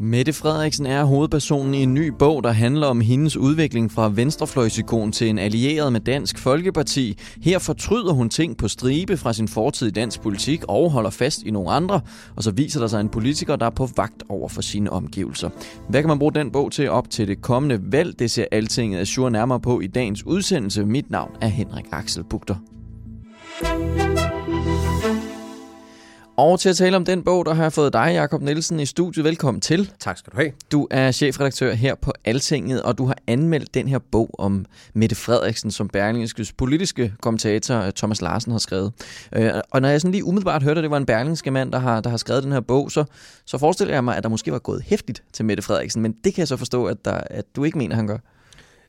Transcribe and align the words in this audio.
Mette 0.00 0.32
Frederiksen 0.32 0.86
er 0.86 1.04
hovedpersonen 1.04 1.74
i 1.74 1.82
en 1.82 1.94
ny 1.94 2.08
bog, 2.18 2.44
der 2.44 2.50
handler 2.50 2.86
om 2.86 3.00
hendes 3.00 3.36
udvikling 3.36 3.92
fra 3.92 4.10
venstrefløjsikon 4.14 5.12
til 5.12 5.28
en 5.28 5.38
allieret 5.38 5.92
med 5.92 6.00
Dansk 6.00 6.38
Folkeparti. 6.38 7.18
Her 7.42 7.58
fortryder 7.58 8.12
hun 8.12 8.28
ting 8.28 8.56
på 8.56 8.68
stribe 8.68 9.16
fra 9.16 9.32
sin 9.32 9.48
fortid 9.48 9.86
i 9.86 9.90
dansk 9.90 10.20
politik 10.20 10.64
og 10.68 10.90
holder 10.90 11.10
fast 11.10 11.42
i 11.42 11.50
nogle 11.50 11.70
andre, 11.70 12.00
og 12.36 12.42
så 12.42 12.50
viser 12.50 12.80
der 12.80 12.86
sig 12.86 13.00
en 13.00 13.08
politiker, 13.08 13.56
der 13.56 13.66
er 13.66 13.70
på 13.70 13.88
vagt 13.96 14.22
over 14.28 14.48
for 14.48 14.62
sine 14.62 14.90
omgivelser. 14.90 15.50
Hvad 15.88 16.02
kan 16.02 16.08
man 16.08 16.18
bruge 16.18 16.34
den 16.34 16.50
bog 16.50 16.72
til 16.72 16.90
op 16.90 17.10
til 17.10 17.28
det 17.28 17.42
kommende 17.42 17.80
valg? 17.92 18.18
Det 18.18 18.30
ser 18.30 18.44
Altinget 18.52 19.00
Azure 19.00 19.30
nærmere 19.30 19.60
på 19.60 19.80
i 19.80 19.86
dagens 19.86 20.26
udsendelse. 20.26 20.84
Mit 20.84 21.10
navn 21.10 21.30
er 21.40 21.48
Henrik 21.48 21.86
Axel 21.92 22.24
Bugter. 22.24 22.54
Og 26.38 26.60
til 26.60 26.68
at 26.68 26.76
tale 26.76 26.96
om 26.96 27.04
den 27.04 27.22
bog, 27.22 27.46
der 27.46 27.54
har 27.54 27.62
jeg 27.62 27.72
fået 27.72 27.92
dig, 27.92 28.10
Jakob 28.14 28.42
Nielsen, 28.42 28.80
i 28.80 28.86
studiet. 28.86 29.24
Velkommen 29.24 29.60
til. 29.60 29.90
Tak 29.98 30.18
skal 30.18 30.32
du 30.32 30.36
have. 30.36 30.52
Du 30.72 30.86
er 30.90 31.12
chefredaktør 31.12 31.74
her 31.74 31.94
på 31.94 32.12
Altinget, 32.24 32.82
og 32.82 32.98
du 32.98 33.06
har 33.06 33.16
anmeldt 33.26 33.74
den 33.74 33.88
her 33.88 33.98
bog 33.98 34.30
om 34.38 34.66
Mette 34.94 35.16
Frederiksen, 35.16 35.70
som 35.70 35.88
Berlingskes 35.88 36.52
politiske 36.52 37.12
kommentator 37.22 37.74
øh, 37.76 37.92
Thomas 37.92 38.22
Larsen 38.22 38.52
har 38.52 38.58
skrevet. 38.58 38.92
Øh, 39.36 39.50
Og 39.70 39.82
når 39.82 39.88
jeg 39.88 40.00
sådan 40.00 40.12
lige 40.12 40.24
umiddelbart 40.24 40.62
hørte, 40.62 40.78
at 40.78 40.82
det 40.82 40.90
var 40.90 40.96
en 40.96 41.06
berlingske 41.06 41.50
mand, 41.50 41.72
der 41.72 41.78
har, 41.78 42.00
der 42.00 42.10
har 42.10 42.16
skrevet 42.16 42.42
den 42.42 42.52
her 42.52 42.60
bog, 42.60 42.90
så, 42.90 43.04
så 43.44 43.58
forestiller 43.58 43.94
jeg 43.94 44.04
mig, 44.04 44.16
at 44.16 44.22
der 44.22 44.28
måske 44.28 44.52
var 44.52 44.58
gået 44.58 44.82
hæftigt 44.86 45.22
til 45.32 45.44
Mette 45.44 45.62
Frederiksen, 45.62 46.02
men 46.02 46.12
det 46.24 46.34
kan 46.34 46.40
jeg 46.40 46.48
så 46.48 46.56
forstå, 46.56 46.84
at, 46.84 47.04
der, 47.04 47.20
at 47.30 47.44
du 47.56 47.64
ikke 47.64 47.78
mener, 47.78 47.96
han 47.96 48.06
gør. 48.06 48.18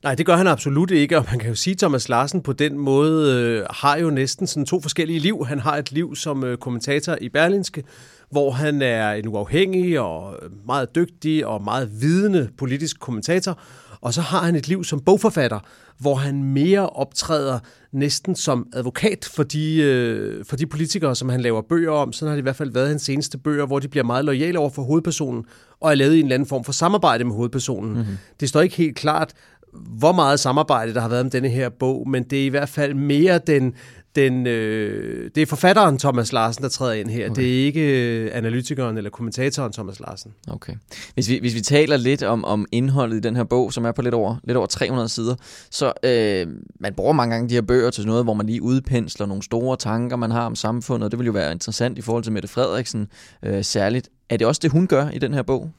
Nej, 0.04 0.16
det 0.16 0.26
gør 0.26 0.36
han 0.36 0.48
absolut 0.48 0.92
ikke, 0.92 1.18
og 1.18 1.26
man 1.30 1.40
kan 1.40 1.50
jo 1.50 1.56
sige, 1.56 1.72
at 1.72 1.78
Thomas 1.78 2.10
Larsen 2.10 2.42
på 2.42 2.54
den 2.54 2.78
måde 2.78 3.34
øh, 3.34 3.66
har 3.70 3.98
jo 3.98 4.10
næsten 4.10 4.48
sådan 4.48 4.66
to 4.66 4.82
forskellige 4.82 5.20
liv. 5.20 5.46
Han 5.46 5.60
har 5.60 5.78
et 5.78 5.92
liv 5.92 6.16
som 6.16 6.44
øh, 6.44 6.58
kommentator 6.58 7.18
i 7.22 7.30
Berlinske, 7.30 7.84
hvor 8.32 8.52
han 8.52 8.82
er 8.82 9.12
en 9.12 9.28
uafhængig 9.28 10.00
og 10.00 10.36
meget 10.66 10.96
dygtig 10.96 11.46
og 11.46 11.64
meget 11.64 12.02
vidende 12.02 12.50
politisk 12.58 13.00
kommentator. 13.00 13.60
Og 14.02 14.14
så 14.14 14.22
har 14.22 14.44
han 14.44 14.56
et 14.56 14.68
liv 14.68 14.84
som 14.84 15.00
bogforfatter, 15.00 15.60
hvor 15.98 16.16
han 16.16 16.44
mere 16.44 16.90
optræder 16.90 17.60
næsten 17.92 18.36
som 18.36 18.68
advokat 18.74 19.30
for 19.36 19.44
de, 19.44 19.76
øh, 19.76 20.46
for 20.46 20.56
de 20.56 20.66
politikere, 20.66 21.16
som 21.16 21.30
han 21.30 21.42
laver 21.42 21.62
bøger 21.62 21.92
om. 21.92 22.14
Sådan 22.14 22.30
har 22.30 22.36
det 22.36 22.42
i 22.42 22.44
hvert 22.44 22.56
fald 22.56 22.72
været 22.72 22.88
hans 22.88 23.02
seneste 23.02 23.38
bøger, 23.38 23.66
hvor 23.66 23.80
de 23.80 23.88
bliver 23.88 24.04
meget 24.04 24.26
lojale 24.26 24.60
over 24.60 24.70
for 24.70 24.82
hovedpersonen 24.82 25.46
og 25.80 25.92
er 25.92 25.96
lavet 25.96 26.14
i 26.14 26.20
en 26.20 26.26
eller 26.26 26.36
anden 26.36 26.48
form 26.50 26.64
for 26.64 26.72
samarbejde 26.72 27.24
med 27.24 27.36
hovedpersonen. 27.36 27.94
Mm-hmm. 27.94 28.18
Det 28.40 28.50
står 28.50 28.62
ikke 28.62 28.76
helt 28.76 28.96
klart, 28.96 29.34
hvor 29.74 30.12
meget 30.12 30.40
samarbejde 30.40 30.94
der 30.94 31.02
har 31.02 31.10
været 31.10 31.22
om 31.22 31.30
denne 31.30 31.50
her 31.50 31.70
bog, 31.70 32.10
men 32.10 32.24
det 32.24 32.42
er 32.42 32.46
i 32.46 32.50
hvert 32.50 32.70
fald 32.70 32.94
mere 32.94 33.38
den, 33.38 33.74
den 34.16 34.48
øh, 34.48 35.32
det 35.36 35.42
er 35.42 35.46
forfatteren 35.46 35.98
Thomas 35.98 36.34
Larsen, 36.34 36.64
der 36.64 36.70
træder 36.70 36.94
ind 36.94 37.10
her. 37.10 37.30
Okay. 37.30 37.42
Det 37.42 37.62
er 37.62 37.66
ikke 37.66 37.82
øh, 37.82 38.32
analytikeren 38.34 38.98
eller 38.98 39.10
kommentatoren 39.10 39.74
Thomas 39.74 40.00
Larsen. 40.00 40.34
Okay. 40.48 40.74
Hvis 41.14 41.30
vi, 41.30 41.40
hvis 41.40 41.56
vi 41.56 41.62
taler 41.62 41.98
lidt 41.98 42.24
om, 42.24 42.46
om 42.46 42.66
indholdet 42.72 43.18
i 43.18 43.20
den 43.20 43.36
her 43.36 43.44
bog, 43.44 43.74
som 43.74 43.86
er 43.86 43.92
på 43.92 44.02
lidt 44.02 44.14
over, 44.14 44.36
lidt 44.44 44.58
over 44.58 44.68
300 44.68 45.10
sider, 45.10 45.36
så 45.72 45.94
øh, 46.04 46.48
man 46.80 46.94
bruger 46.94 47.14
mange 47.14 47.36
gange 47.36 47.50
de 47.50 47.54
her 47.54 47.62
bøger 47.62 47.90
til 47.90 48.06
noget, 48.06 48.24
hvor 48.24 48.34
man 48.34 48.46
lige 48.46 48.62
udpensler 48.62 49.26
nogle 49.26 49.44
store 49.44 49.78
tanker, 49.78 50.16
man 50.16 50.32
har 50.32 50.46
om 50.46 50.56
samfundet, 50.56 51.06
og 51.06 51.12
det 51.12 51.20
vil 51.20 51.26
jo 51.26 51.32
være 51.32 51.52
interessant 51.52 51.98
i 51.98 52.02
forhold 52.02 52.24
til 52.24 52.34
Mette 52.34 52.48
Frederiksen 52.48 53.08
øh, 53.44 53.64
særligt. 53.64 54.10
Er 54.30 54.38
det 54.38 54.48
også 54.48 54.60
det, 54.64 54.72
hun 54.72 54.88
gør 54.88 55.10
i 55.10 55.20
den 55.20 55.34
her 55.34 55.42
bog? 55.42 55.72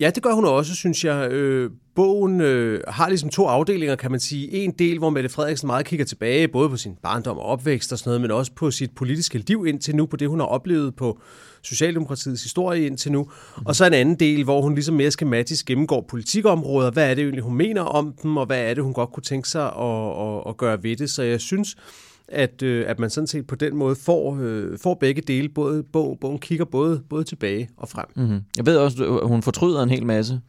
Ja, 0.00 0.10
det 0.10 0.22
gør 0.22 0.32
hun 0.32 0.44
også, 0.44 0.74
synes 0.74 1.04
jeg. 1.04 1.32
Øh, 1.32 1.70
bogen 1.94 2.40
øh, 2.40 2.80
har 2.88 3.08
ligesom 3.08 3.30
to 3.30 3.46
afdelinger, 3.46 3.96
kan 3.96 4.10
man 4.10 4.20
sige. 4.20 4.50
En 4.50 4.70
del, 4.70 4.98
hvor 4.98 5.10
Mette 5.10 5.28
Frederiksen 5.28 5.66
meget 5.66 5.86
kigger 5.86 6.04
tilbage, 6.06 6.48
både 6.48 6.68
på 6.68 6.76
sin 6.76 6.94
barndom 7.02 7.38
og 7.38 7.44
opvækst 7.44 7.92
og 7.92 7.98
sådan 7.98 8.08
noget, 8.08 8.20
men 8.20 8.30
også 8.30 8.52
på 8.52 8.70
sit 8.70 8.90
politiske 8.96 9.38
liv 9.38 9.66
indtil 9.66 9.96
nu, 9.96 10.06
på 10.06 10.16
det, 10.16 10.28
hun 10.28 10.40
har 10.40 10.46
oplevet 10.46 10.96
på 10.96 11.20
Socialdemokratiets 11.62 12.42
historie 12.42 12.86
indtil 12.86 13.12
nu. 13.12 13.22
Mm. 13.22 13.66
Og 13.66 13.76
så 13.76 13.86
en 13.86 13.92
anden 13.92 14.14
del, 14.14 14.44
hvor 14.44 14.62
hun 14.62 14.74
ligesom 14.74 14.94
mere 14.94 15.10
skematisk 15.10 15.66
gennemgår 15.66 16.06
politikområder. 16.08 16.90
Hvad 16.90 17.10
er 17.10 17.14
det 17.14 17.22
egentlig, 17.22 17.44
hun 17.44 17.56
mener 17.56 17.82
om 17.82 18.14
dem, 18.22 18.36
og 18.36 18.46
hvad 18.46 18.70
er 18.70 18.74
det, 18.74 18.84
hun 18.84 18.92
godt 18.92 19.12
kunne 19.12 19.22
tænke 19.22 19.48
sig 19.48 19.64
at, 19.64 20.10
at, 20.20 20.42
at 20.48 20.56
gøre 20.56 20.82
ved 20.82 20.96
det. 20.96 21.10
Så 21.10 21.22
jeg 21.22 21.40
synes, 21.40 21.76
at, 22.28 22.62
øh, 22.62 22.84
at 22.88 22.98
man 22.98 23.10
sådan 23.10 23.26
set 23.26 23.46
på 23.46 23.54
den 23.54 23.76
måde 23.76 23.96
får, 23.96 24.38
øh, 24.40 24.78
får 24.78 24.94
begge 24.94 25.22
dele. 25.22 25.48
Både, 25.48 25.82
bog, 25.92 26.18
bogen 26.20 26.38
kigger 26.38 26.64
både, 26.64 27.02
både 27.10 27.24
tilbage 27.24 27.68
og 27.76 27.88
frem. 27.88 28.04
Mm-hmm. 28.16 28.40
Jeg 28.56 28.66
ved 28.66 28.76
også, 28.76 29.18
at 29.22 29.28
hun 29.28 29.42
fortryder 29.42 29.82
en 29.82 29.90
hel 29.90 30.06
masse. 30.06 30.40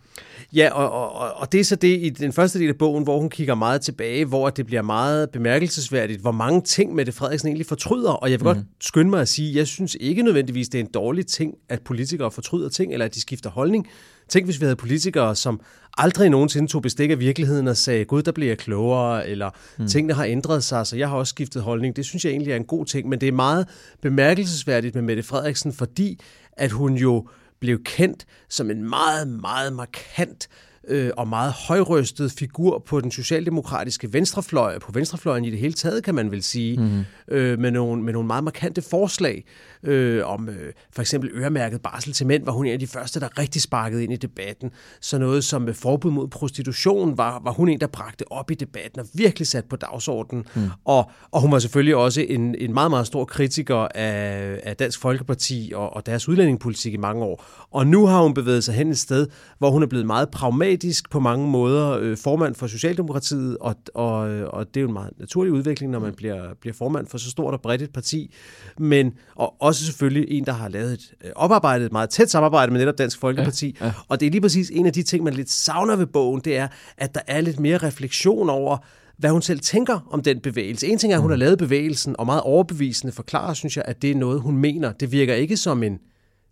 Ja, 0.54 0.70
og, 0.74 0.92
og, 0.92 1.34
og 1.36 1.52
det 1.52 1.60
er 1.60 1.64
så 1.64 1.76
det 1.76 2.00
i 2.02 2.10
den 2.10 2.34
første 2.34 2.60
del 2.60 2.70
af 2.70 2.78
bogen, 2.78 3.04
hvor 3.04 3.20
hun 3.20 3.30
kigger 3.30 3.56
meget 3.56 3.82
tilbage, 3.82 4.26
hvor 4.26 4.50
det 4.50 4.66
bliver 4.66 4.82
meget 4.82 5.30
bemærkelsesværdigt, 5.30 6.22
hvor 6.22 6.32
mange 6.32 6.62
ting 6.62 6.96
Mette 6.96 7.12
Frederiksen 7.12 7.48
egentlig 7.48 7.66
fortryder. 7.66 8.12
Og 8.12 8.32
jeg 8.32 8.40
vil 8.40 8.48
mm-hmm. 8.48 8.64
godt 8.64 8.86
skynde 8.86 9.10
mig 9.10 9.22
at 9.22 9.28
sige, 9.28 9.56
jeg 9.56 9.68
synes 9.68 9.98
ikke 10.00 10.24
nødvendigvis, 10.24 10.70
det 10.70 10.80
er 10.80 10.84
en 10.84 10.92
dårlig 10.94 11.28
ting, 11.28 11.54
at 11.70 11.82
politikere 11.82 12.32
fortryder 12.32 12.70
ting, 12.70 12.94
eller 12.94 13.06
at 13.06 13.16
de 13.16 13.22
skifter 13.22 13.50
holdning. 13.50 13.88
Tænk, 14.30 14.46
hvis 14.46 14.60
vi 14.60 14.66
havde 14.66 14.76
politikere, 14.76 15.36
som 15.36 15.62
aldrig 15.98 16.30
nogensinde 16.30 16.68
tog 16.68 16.82
bestik 16.82 17.12
af 17.12 17.20
virkeligheden 17.20 17.68
og 17.68 17.78
sagde, 17.78 18.06
gud, 18.06 18.24
der 18.24 18.32
bliver 18.32 18.50
jeg 18.50 18.58
klogere, 18.58 19.28
eller 19.28 19.50
mm. 19.78 19.88
tingene 19.88 20.14
har 20.14 20.26
ændret 20.26 20.64
sig, 20.64 20.88
så 20.88 20.96
jeg 20.96 21.10
har 21.10 21.16
også 21.16 21.30
skiftet 21.30 21.62
holdning. 21.62 21.96
Det 21.96 22.06
synes 22.06 22.26
jeg 22.26 22.32
egentlig 22.32 22.52
er 22.52 22.56
en 22.56 22.66
god 22.66 22.86
ting, 22.86 23.10
men 23.10 23.22
det 23.22 23.28
er 23.28 23.32
meget 23.32 23.68
bemærkelsesværdigt 24.02 24.96
med 24.96 25.02
Mette 25.02 25.24
Frederiksen, 25.24 25.74
fordi 25.74 26.20
at 26.52 26.72
hun 26.72 26.96
jo 26.96 27.28
blev 27.60 27.84
kendt 27.84 28.26
som 28.50 28.72
en 28.72 28.90
meget, 28.90 29.28
meget 29.28 29.74
markant 29.74 30.48
øh, 30.88 31.12
og 31.18 31.28
meget 31.28 31.54
højrøstet 31.54 32.32
figur 32.32 32.84
på 32.88 33.02
den 33.02 33.12
socialdemokratiske 33.12 34.14
venstrefløj, 34.14 34.80
på 34.80 34.92
venstrefløjen 34.92 35.46
i 35.46 35.50
det 35.50 35.60
hele 35.60 35.74
taget, 35.74 36.04
kan 36.04 36.16
man 36.16 36.32
vel 36.32 36.44
sige, 36.44 36.78
mm-hmm. 36.78 37.04
øh, 37.28 37.60
med, 37.60 37.72
nogle, 37.72 38.04
med 38.04 38.14
nogle 38.14 38.28
meget 38.28 38.44
markante 38.44 38.82
forslag 38.82 39.44
øh, 39.84 40.26
om 40.26 40.50
øh, 40.50 40.74
for 40.92 41.02
eksempel 41.02 41.30
øremærket 41.34 41.82
barsel 41.82 42.14
til 42.14 42.28
mænd, 42.28 42.46
var 42.46 42.52
hun 42.52 42.66
en 42.66 42.74
af 42.74 42.80
de 42.80 42.88
første, 42.88 43.20
der 43.20 43.40
rigtig 43.40 43.62
sparkede 43.62 44.04
ind 44.04 44.14
i 44.14 44.16
debatten. 44.16 44.72
Så 45.02 45.18
noget 45.18 45.44
som 45.44 45.62
med 45.62 45.74
forbud 45.74 46.12
mod 46.12 46.28
prostitution 46.28 47.18
var, 47.18 47.42
var 47.44 47.52
hun 47.52 47.70
en, 47.70 47.80
der 47.80 47.88
bragte 47.88 48.32
op 48.32 48.52
i 48.52 48.54
debatten 48.54 49.00
og 49.00 49.08
virkelig 49.14 49.48
sat 49.48 49.66
på 49.66 49.76
dagsordenen. 49.76 50.46
Mm. 50.56 50.62
Og, 50.86 51.12
og 51.32 51.42
hun 51.42 51.52
var 51.52 51.60
selvfølgelig 51.60 51.96
også 51.96 52.22
en, 52.22 52.56
en 52.56 52.74
meget, 52.74 52.92
meget 52.92 53.08
stor 53.08 53.26
kritiker 53.26 53.88
af, 53.96 54.60
af 54.64 54.76
Dansk 54.78 55.00
Folkeparti 55.02 55.72
og, 55.76 55.96
og 55.96 56.06
deres 56.06 56.30
udlændingepolitik 56.30 56.94
i 56.94 56.98
mange 56.98 57.24
år. 57.24 57.46
Og 57.72 57.88
nu 57.88 58.06
har 58.06 58.22
hun 58.22 58.34
bevæget 58.34 58.64
sig 58.64 58.76
hen 58.76 58.90
et 58.90 58.98
sted, 58.98 59.28
hvor 59.58 59.72
hun 59.72 59.84
er 59.84 59.88
blevet 59.88 60.06
meget 60.06 60.30
pragmatisk 60.30 60.77
på 61.12 61.20
mange 61.20 61.48
måder, 61.48 62.00
øh, 62.00 62.18
formand 62.18 62.56
for 62.56 62.68
Socialdemokratiet, 62.68 63.58
og, 63.58 63.76
og, 63.94 64.18
og 64.48 64.68
det 64.68 64.78
er 64.78 64.82
jo 64.82 64.88
en 64.88 64.94
meget 64.94 65.12
naturlig 65.20 65.54
udvikling, 65.54 65.92
når 65.92 66.00
man 66.00 66.14
bliver, 66.14 66.54
bliver 66.62 66.74
formand 66.74 67.08
for 67.08 67.18
så 67.18 67.30
stort 67.30 67.54
og 67.54 67.62
bredt 67.62 67.82
et 67.82 67.94
parti. 67.94 68.34
Men 68.78 69.14
og 69.36 69.62
også 69.62 69.86
selvfølgelig 69.86 70.32
en, 70.32 70.46
der 70.46 70.52
har 70.52 70.70
lavet 70.70 70.94
et 70.94 71.14
øh, 71.24 71.32
oparbejdet, 71.36 71.86
et 71.86 71.92
meget 71.92 72.10
tæt 72.10 72.30
samarbejde 72.30 72.72
med 72.72 72.80
netop 72.80 72.98
Dansk 72.98 73.20
Folkeparti. 73.20 73.78
Ja, 73.82 73.86
ja. 73.86 73.94
Og 74.08 74.20
det 74.20 74.26
er 74.26 74.32
lige 74.32 74.42
præcis 74.42 74.70
en 74.70 74.86
af 74.86 74.94
de 74.94 75.04
ting, 75.04 75.24
man 75.24 75.34
lidt 75.34 75.50
savner 75.50 75.96
ved 75.96 76.06
bogen, 76.06 76.42
det 76.46 76.58
er, 76.58 76.68
at 76.98 77.16
der 77.16 77.22
er 77.28 77.42
lidt 77.42 77.60
mere 77.60 77.78
refleksion 77.78 78.50
over, 78.50 78.78
hvad 79.18 79.30
hun 79.30 79.42
selv 79.42 79.60
tænker 79.60 80.08
om 80.12 80.24
den 80.24 80.40
bevægelse. 80.40 80.88
En 80.88 80.98
ting 80.98 81.14
er, 81.14 81.18
at 81.18 81.22
hun 81.22 81.32
har 81.32 81.38
lavet 81.38 81.58
bevægelsen, 81.58 82.16
og 82.20 82.26
meget 82.26 82.42
overbevisende 82.42 83.14
forklarer, 83.14 83.54
synes 83.54 83.78
jeg, 83.78 83.86
at 83.88 84.02
det 84.02 84.12
er 84.12 84.16
noget, 84.16 84.42
hun 84.42 84.58
mener. 84.58 84.92
Det 84.92 85.12
virker 85.12 85.34
ikke 85.34 85.58
som 85.58 85.84
en 85.84 86.00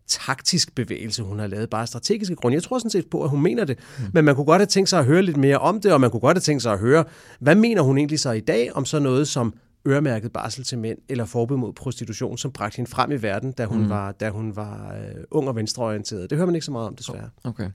taktisk 0.08 0.76
bevægelse, 0.76 1.24
hun 1.24 1.40
har 1.40 1.48
lavet, 1.48 1.70
bare 1.70 1.88
strategiske 1.88 2.36
grunde. 2.36 2.56
Jeg 2.56 2.64
tror 2.64 2.80
sådan 2.80 2.92
set 2.92 3.10
på, 3.10 3.24
at 3.24 3.30
hun 3.30 3.42
mener 3.42 3.66
det, 3.66 3.80
mm. 3.98 4.04
men 4.14 4.26
man 4.26 4.36
kunne 4.36 4.46
godt 4.46 4.60
have 4.60 4.68
tænkt 4.68 4.90
sig 4.90 5.00
at 5.00 5.06
høre 5.06 5.22
lidt 5.22 5.38
mere 5.38 5.58
om 5.58 5.82
det, 5.82 5.94
og 5.94 6.02
man 6.02 6.12
kunne 6.12 6.20
godt 6.20 6.38
have 6.38 6.42
tænkt 6.42 6.64
sig 6.64 6.74
at 6.74 6.80
høre, 6.80 7.04
hvad 7.40 7.56
mener 7.56 7.82
hun 7.82 7.98
egentlig 7.98 8.20
så 8.20 8.32
i 8.32 8.40
dag 8.40 8.76
om 8.76 8.86
så 8.86 9.00
noget 9.00 9.28
som 9.28 9.54
øremærket 9.88 10.32
barsel 10.32 10.64
til 10.64 10.78
mænd 10.78 10.98
eller 11.10 11.26
forbud 11.26 11.58
mod 11.58 11.74
prostitution, 11.74 12.38
som 12.38 12.52
bragte 12.52 12.76
hende 12.78 12.92
frem 12.92 13.12
i 13.12 13.16
verden, 13.16 13.52
da 13.52 13.66
hun 13.66 13.82
mm. 13.82 13.90
var, 13.90 14.12
da 14.12 14.30
hun 14.30 14.56
var 14.56 14.94
øh, 14.94 15.24
ung 15.32 15.48
og 15.48 15.56
venstreorienteret. 15.56 16.30
Det 16.30 16.38
hører 16.38 16.46
man 16.46 16.56
ikke 16.56 16.66
så 16.66 16.72
meget 16.72 16.88
om, 16.88 16.96
desværre. 16.96 17.30
Okay. 17.44 17.70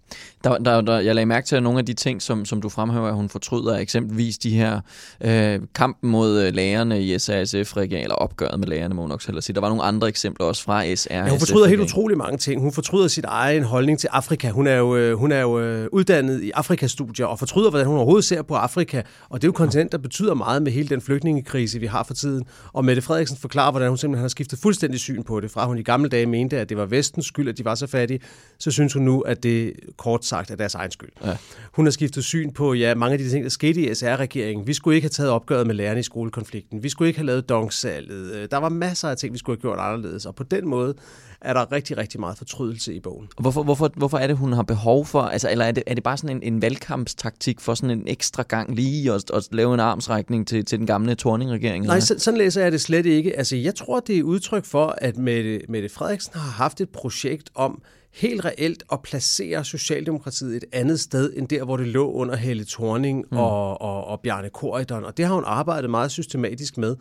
Der, 0.45 0.59
der, 0.59 0.81
der, 0.81 0.99
jeg 0.99 1.15
lagde 1.15 1.27
mærke 1.27 1.47
til, 1.47 1.57
at 1.57 1.62
nogle 1.62 1.79
af 1.79 1.87
de 1.87 1.95
ting, 1.95 2.23
som, 2.23 2.45
som 2.45 2.61
du 2.61 2.69
fremhæver, 2.69 3.09
at 3.09 3.15
hun 3.15 3.29
fortryder, 3.29 3.77
eksempelvis 3.77 4.39
de 4.39 4.51
her 4.51 4.81
øh, 5.21 5.61
kampen 5.75 6.11
mod 6.11 6.43
øh, 6.43 6.55
lærerne 6.55 7.03
i 7.03 7.19
SRSF-regeringen, 7.19 8.03
eller 8.03 8.15
opgøret 8.15 8.61
med 8.61 8.69
lærerne, 8.69 8.95
må 8.95 9.07
nok 9.07 9.23
sige. 9.23 9.55
Der 9.55 9.61
var 9.61 9.69
nogle 9.69 9.83
andre 9.83 10.09
eksempler 10.09 10.47
også 10.47 10.62
fra 10.62 10.95
SRSF. 10.95 11.11
Ja, 11.11 11.29
hun 11.29 11.39
fortryder 11.39 11.69
helt 11.69 11.81
utrolig 11.81 12.19
mange 12.19 12.39
ting. 12.39 12.61
Hun 12.61 12.73
fortryder 12.73 13.09
sit 13.09 13.25
egen 13.25 13.62
holdning 13.62 13.99
til 13.99 14.09
Afrika. 14.12 14.51
Hun 14.51 14.67
er 14.67 14.77
jo, 14.77 14.97
øh, 14.97 15.19
hun 15.19 15.33
er 15.33 15.41
jo 15.41 15.61
øh, 15.61 15.89
uddannet 15.93 16.43
i 16.43 16.51
Afrikastudier, 16.51 17.27
og 17.27 17.39
fortryder, 17.39 17.71
hvordan 17.71 17.87
hun 17.87 17.97
overhovedet 17.97 18.25
ser 18.25 18.43
på 18.43 18.55
Afrika. 18.55 19.03
Og 19.29 19.43
det 19.43 19.47
er 19.47 19.49
jo 19.49 19.53
kontinent, 19.53 19.93
der 19.93 19.99
betyder 19.99 20.35
meget 20.35 20.62
med 20.62 20.73
hele 20.73 20.89
den 20.89 21.01
flygtningekrise, 21.01 21.79
vi 21.79 21.87
har 21.87 22.00
har 22.00 22.05
for 22.05 22.14
tiden. 22.14 22.44
Og 22.73 22.85
Mette 22.85 23.02
Frederiksen 23.02 23.37
forklarer, 23.37 23.70
hvordan 23.70 23.88
hun 23.88 23.99
simpelthen 23.99 24.23
har 24.23 24.29
skiftet 24.29 24.58
fuldstændig 24.58 25.00
syn 25.00 25.23
på 25.23 25.41
det. 25.41 25.50
Fra 25.50 25.67
hun 25.67 25.79
i 25.79 25.82
gamle 25.82 26.08
dage 26.08 26.26
mente, 26.26 26.58
at 26.58 26.69
det 26.69 26.76
var 26.76 26.87
vestens 26.87 27.26
skyld, 27.26 27.49
at 27.49 27.58
de 27.58 27.64
var 27.64 27.75
så 27.75 27.87
fattige, 27.87 28.20
så 28.58 28.70
synes 28.70 28.93
hun 28.93 29.02
nu, 29.02 29.20
at 29.20 29.43
det 29.43 29.73
kort 29.97 30.25
sagt 30.25 30.50
er 30.50 30.56
deres 30.56 30.75
egen 30.75 30.91
skyld. 30.91 31.11
Ja. 31.25 31.37
Hun 31.73 31.87
har 31.87 31.91
skiftet 31.91 32.25
syn 32.25 32.52
på 32.52 32.75
ja, 32.75 32.94
mange 32.94 33.12
af 33.12 33.19
de 33.19 33.31
ting, 33.31 33.44
der 33.44 33.50
skete 33.50 33.81
i 33.81 33.94
SR-regeringen. 33.94 34.67
Vi 34.67 34.75
skulle 34.75 34.94
ikke 34.94 35.05
have 35.05 35.11
taget 35.11 35.31
opgøret 35.31 35.67
med 35.67 35.75
lærerne 35.75 36.00
i 36.00 36.02
skolekonflikten. 36.02 36.82
Vi 36.82 36.88
skulle 36.88 37.08
ikke 37.08 37.19
have 37.19 37.26
lavet 37.26 37.49
dongsalget. 37.49 38.32
Øh, 38.32 38.49
der 38.50 38.56
var 38.56 38.69
masser 38.69 39.08
af 39.08 39.17
ting, 39.17 39.32
vi 39.32 39.38
skulle 39.38 39.56
have 39.56 39.61
gjort 39.61 39.79
anderledes. 39.79 40.26
Og 40.26 40.35
på 40.35 40.43
den 40.43 40.69
måde 40.69 40.94
er 41.42 41.52
der 41.52 41.72
rigtig, 41.72 41.96
rigtig 41.96 42.20
meget 42.20 42.38
fortrydelse 42.38 42.94
i 42.94 43.00
bogen. 43.00 43.28
Hvorfor, 43.40 43.62
hvorfor, 43.62 43.90
hvorfor 43.96 44.19
er 44.19 44.26
det, 44.26 44.37
hun 44.37 44.52
har 44.52 44.62
behov 44.62 45.06
for, 45.06 45.22
altså, 45.22 45.50
eller 45.50 45.64
er 45.64 45.72
det, 45.72 45.82
er 45.87 45.94
det 45.94 46.02
bare 46.02 46.16
sådan 46.16 46.37
en, 46.37 46.54
en 46.54 46.62
valgkampstaktik 46.62 47.60
for 47.60 47.75
sådan 47.75 47.98
en 47.98 48.08
ekstra 48.08 48.42
gang 48.42 48.75
lige 48.75 49.12
at, 49.12 49.31
at 49.34 49.48
lave 49.52 49.75
en 49.75 49.81
armsrækning 49.81 50.46
til, 50.46 50.64
til 50.64 50.78
den 50.78 50.87
gamle 50.87 51.14
Torning-regering? 51.14 51.87
Nej, 51.87 52.00
så, 52.00 52.14
sådan 52.19 52.38
læser 52.38 52.62
jeg 52.62 52.72
det 52.72 52.81
slet 52.81 53.06
ikke. 53.06 53.37
Altså, 53.38 53.56
jeg 53.56 53.75
tror, 53.75 54.00
det 54.00 54.19
er 54.19 54.22
udtryk 54.22 54.64
for, 54.64 54.94
at 54.98 55.16
Mette, 55.16 55.60
Mette 55.69 55.88
Frederiksen 55.88 56.32
har 56.34 56.50
haft 56.50 56.81
et 56.81 56.88
projekt 56.88 57.50
om 57.54 57.82
helt 58.12 58.44
reelt 58.44 58.82
at 58.92 59.02
placere 59.02 59.64
Socialdemokratiet 59.64 60.56
et 60.56 60.64
andet 60.72 61.00
sted, 61.00 61.32
end 61.37 61.48
der, 61.48 61.64
hvor 61.64 61.76
det 61.76 61.87
lå 61.87 62.12
under 62.12 62.37
Helle 62.37 62.64
Thorning 62.64 63.25
mm. 63.31 63.37
og, 63.37 63.81
og, 63.81 64.04
og 64.04 64.20
Bjarne 64.20 64.50
Korydon. 64.50 65.04
Og 65.04 65.16
det 65.16 65.26
har 65.26 65.34
hun 65.34 65.44
arbejdet 65.46 65.90
meget 65.90 66.10
systematisk 66.10 66.78
med. 66.78 66.96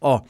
Og 0.00 0.26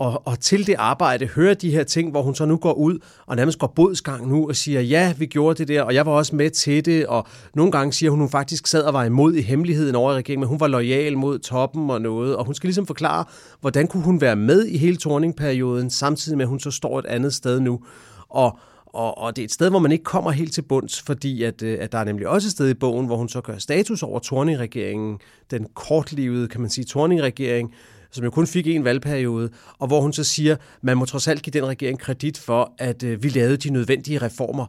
og, 0.00 0.22
og 0.26 0.40
til 0.40 0.66
det 0.66 0.74
arbejde 0.78 1.26
hører 1.26 1.54
de 1.54 1.70
her 1.70 1.84
ting, 1.84 2.10
hvor 2.10 2.22
hun 2.22 2.34
så 2.34 2.44
nu 2.44 2.56
går 2.56 2.72
ud 2.72 2.98
og 3.26 3.36
nærmest 3.36 3.58
går 3.58 3.66
bodsgang 3.66 4.28
nu 4.28 4.48
og 4.48 4.56
siger, 4.56 4.80
ja, 4.80 5.14
vi 5.18 5.26
gjorde 5.26 5.58
det 5.58 5.68
der, 5.68 5.82
og 5.82 5.94
jeg 5.94 6.06
var 6.06 6.12
også 6.12 6.36
med 6.36 6.50
til 6.50 6.84
det, 6.84 7.06
og 7.06 7.26
nogle 7.54 7.72
gange 7.72 7.92
siger 7.92 8.10
hun, 8.10 8.18
hun 8.18 8.28
faktisk 8.28 8.66
sad 8.66 8.82
og 8.82 8.92
var 8.92 9.04
imod 9.04 9.34
i 9.34 9.42
hemmeligheden 9.42 9.94
over 9.94 10.12
i 10.12 10.16
regeringen, 10.16 10.40
men 10.40 10.48
hun 10.48 10.60
var 10.60 10.66
lojal 10.66 11.18
mod 11.18 11.38
toppen 11.38 11.90
og 11.90 12.00
noget, 12.00 12.36
og 12.36 12.44
hun 12.44 12.54
skal 12.54 12.66
ligesom 12.66 12.86
forklare, 12.86 13.24
hvordan 13.60 13.86
kunne 13.86 14.02
hun 14.02 14.20
være 14.20 14.36
med 14.36 14.66
i 14.66 14.76
hele 14.76 14.96
torningperioden, 14.96 15.90
samtidig 15.90 16.38
med, 16.38 16.44
at 16.44 16.48
hun 16.48 16.60
så 16.60 16.70
står 16.70 16.98
et 16.98 17.06
andet 17.06 17.34
sted 17.34 17.60
nu. 17.60 17.80
Og, 18.28 18.58
og, 18.86 19.18
og 19.18 19.36
det 19.36 19.42
er 19.42 19.44
et 19.46 19.52
sted, 19.52 19.70
hvor 19.70 19.78
man 19.78 19.92
ikke 19.92 20.04
kommer 20.04 20.30
helt 20.30 20.52
til 20.52 20.62
bunds, 20.62 21.02
fordi 21.02 21.42
at, 21.42 21.62
øh, 21.62 21.78
at 21.80 21.92
der 21.92 21.98
er 21.98 22.04
nemlig 22.04 22.28
også 22.28 22.46
et 22.46 22.52
sted 22.52 22.68
i 22.68 22.74
bogen, 22.74 23.06
hvor 23.06 23.16
hun 23.16 23.28
så 23.28 23.40
gør 23.40 23.58
status 23.58 24.02
over 24.02 24.18
Torning-regeringen, 24.18 25.18
den 25.50 25.66
kortlivede, 25.74 26.48
kan 26.48 26.60
man 26.60 26.70
sige, 26.70 26.84
Torning-regering, 26.84 27.74
som 28.12 28.24
jo 28.24 28.30
kun 28.30 28.46
fik 28.46 28.66
en 28.66 28.84
valgperiode, 28.84 29.50
og 29.78 29.86
hvor 29.86 30.00
hun 30.00 30.12
så 30.12 30.24
siger, 30.24 30.56
man 30.82 30.96
må 30.96 31.04
trods 31.04 31.28
alt 31.28 31.42
give 31.42 31.52
den 31.52 31.66
regering 31.66 31.98
kredit 31.98 32.38
for, 32.38 32.72
at 32.78 33.02
øh, 33.02 33.22
vi 33.22 33.28
lavede 33.28 33.56
de 33.56 33.70
nødvendige 33.70 34.18
reformer. 34.18 34.66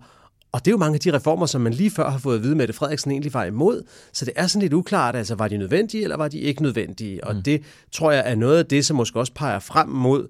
Og 0.52 0.60
det 0.60 0.68
er 0.68 0.72
jo 0.72 0.78
mange 0.78 0.96
af 0.96 1.00
de 1.00 1.14
reformer, 1.14 1.46
som 1.46 1.62
man 1.62 1.74
lige 1.74 1.92
før 1.92 2.10
har 2.10 2.18
fået 2.18 2.36
at 2.36 2.44
vide, 2.44 2.64
at 2.64 2.76
Frederiksen 2.76 3.12
egentlig 3.12 3.34
var 3.34 3.44
imod. 3.44 3.84
Så 4.14 4.26
det 4.26 4.34
er 4.36 4.48
sådan 4.48 4.62
lidt 4.62 4.74
uklart, 4.74 5.16
altså 5.16 5.36
var 5.36 5.48
de 5.48 5.58
nødvendige, 5.58 6.04
eller 6.04 6.18
var 6.18 6.28
de 6.28 6.40
ikke 6.40 6.62
nødvendige? 6.62 7.24
Og 7.24 7.36
mm. 7.36 7.44
det 7.44 7.64
tror 7.92 8.12
jeg 8.12 8.24
er 8.26 8.36
noget 8.36 8.58
af 8.58 8.66
det, 8.66 8.86
som 8.86 8.98
måske 8.98 9.20
også 9.20 9.34
peger 9.34 9.60
frem 9.60 9.90
mod 9.90 10.28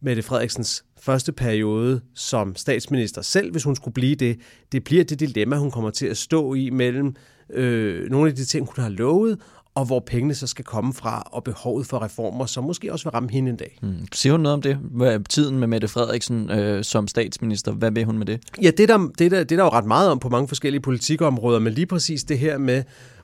Mette 0.00 0.22
Frederiksens 0.22 0.84
første 1.00 1.32
periode 1.32 2.00
som 2.14 2.56
statsminister 2.56 3.22
selv, 3.22 3.50
hvis 3.50 3.64
hun 3.64 3.76
skulle 3.76 3.94
blive 3.94 4.14
det. 4.14 4.38
Det 4.72 4.84
bliver 4.84 5.04
det 5.04 5.20
dilemma, 5.20 5.56
hun 5.56 5.70
kommer 5.70 5.90
til 5.90 6.06
at 6.06 6.16
stå 6.16 6.54
i 6.54 6.70
mellem 6.70 7.16
øh, 7.50 8.10
nogle 8.10 8.30
af 8.30 8.36
de 8.36 8.44
ting, 8.44 8.66
hun 8.66 8.84
har 8.84 8.90
lovet, 8.90 9.38
og 9.74 9.84
hvor 9.84 10.00
pengene 10.00 10.34
så 10.34 10.46
skal 10.46 10.64
komme 10.64 10.94
fra, 10.94 11.22
og 11.32 11.44
behovet 11.44 11.86
for 11.86 12.02
reformer, 12.02 12.46
som 12.46 12.64
måske 12.64 12.92
også 12.92 13.04
vil 13.04 13.10
ramme 13.10 13.30
hende 13.30 13.50
en 13.50 13.56
dag. 13.56 13.78
Mm. 13.82 13.94
Siger 14.12 14.32
hun 14.32 14.40
noget 14.40 14.54
om 14.54 14.62
det? 14.62 14.76
Hvad 14.76 15.20
tiden 15.28 15.58
med 15.58 15.68
Mette 15.68 15.88
Frederiksen 15.88 16.50
øh, 16.50 16.84
som 16.84 17.08
statsminister, 17.08 17.72
hvad 17.72 17.90
vil 17.90 18.04
hun 18.04 18.18
med 18.18 18.26
det? 18.26 18.40
Ja, 18.62 18.70
det 18.70 18.90
er, 18.90 18.98
der, 18.98 19.08
det, 19.18 19.24
er 19.24 19.30
der, 19.30 19.44
det 19.44 19.52
er 19.52 19.56
der 19.56 19.64
jo 19.64 19.70
ret 19.70 19.84
meget 19.84 20.10
om 20.10 20.18
på 20.18 20.28
mange 20.28 20.48
forskellige 20.48 20.80
politikområder, 20.82 21.58
men 21.58 21.72
lige 21.72 21.86
præcis 21.86 22.24
det 22.24 22.38
her 22.38 22.58
med, 22.58 22.82